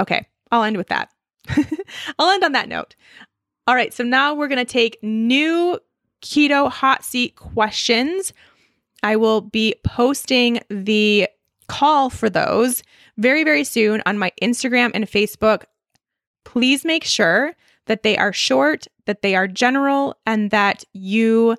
[0.00, 1.10] Okay, I'll end with that.
[2.18, 2.96] I'll end on that note.
[3.66, 5.78] All right, so now we're going to take new
[6.22, 8.32] keto hot seat questions.
[9.02, 11.28] I will be posting the
[11.68, 12.82] call for those
[13.18, 15.64] very, very soon on my Instagram and Facebook.
[16.44, 17.54] Please make sure
[17.86, 21.56] that they are short, that they are general, and that you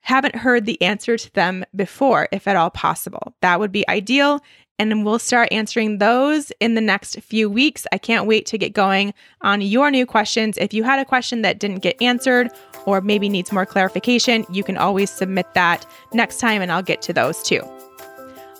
[0.00, 3.34] haven't heard the answer to them before, if at all possible.
[3.42, 4.40] That would be ideal.
[4.78, 7.84] And we'll start answering those in the next few weeks.
[7.90, 10.56] I can't wait to get going on your new questions.
[10.56, 12.48] If you had a question that didn't get answered
[12.86, 17.02] or maybe needs more clarification, you can always submit that next time and I'll get
[17.02, 17.60] to those too.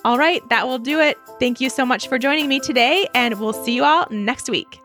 [0.05, 1.17] All right, that will do it.
[1.39, 4.79] Thank you so much for joining me today, and we'll see you all next week.